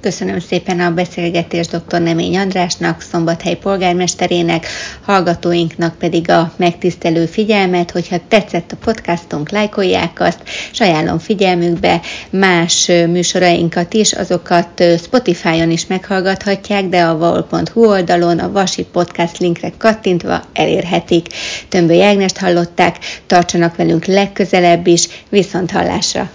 Köszönöm 0.00 0.38
szépen 0.38 0.80
a 0.80 0.90
beszélgetést 0.90 1.76
dr. 1.76 2.00
Nemény 2.00 2.38
Andrásnak, 2.38 3.00
Szombathely 3.00 3.54
polgármesterének, 3.56 4.66
hallgatóinknak 5.02 5.98
pedig 5.98 6.30
a 6.30 6.52
megtisztelő 6.56 7.26
figyelmet, 7.26 7.90
hogyha 7.90 8.16
tetszett 8.28 8.72
a 8.72 8.76
podcastunk, 8.84 9.50
lájkolják 9.50 10.20
azt, 10.20 10.38
és 10.72 10.80
ajánlom 10.80 11.18
figyelmükbe 11.18 12.00
más 12.30 12.86
műsorainkat 12.86 13.94
is, 13.94 14.12
azokat 14.12 14.84
Spotify-on 15.02 15.70
is 15.70 15.86
meghallgathatják, 15.86 16.88
de 16.88 17.02
a 17.02 17.16
vaol.hu 17.18 17.86
oldalon 17.86 18.38
a 18.38 18.52
Vasi 18.52 18.84
Podcast 18.84 19.38
linkre 19.38 19.72
kattintva 19.78 20.42
elérhetik. 20.52 21.26
Tömbő 21.68 21.94
Jágnest 21.94 22.38
hallották, 22.38 22.96
tartsanak 23.26 23.76
velünk 23.76 24.04
legközelebb 24.04 24.86
is, 24.86 25.08
viszont 25.28 25.70
hallásra! 25.70 26.30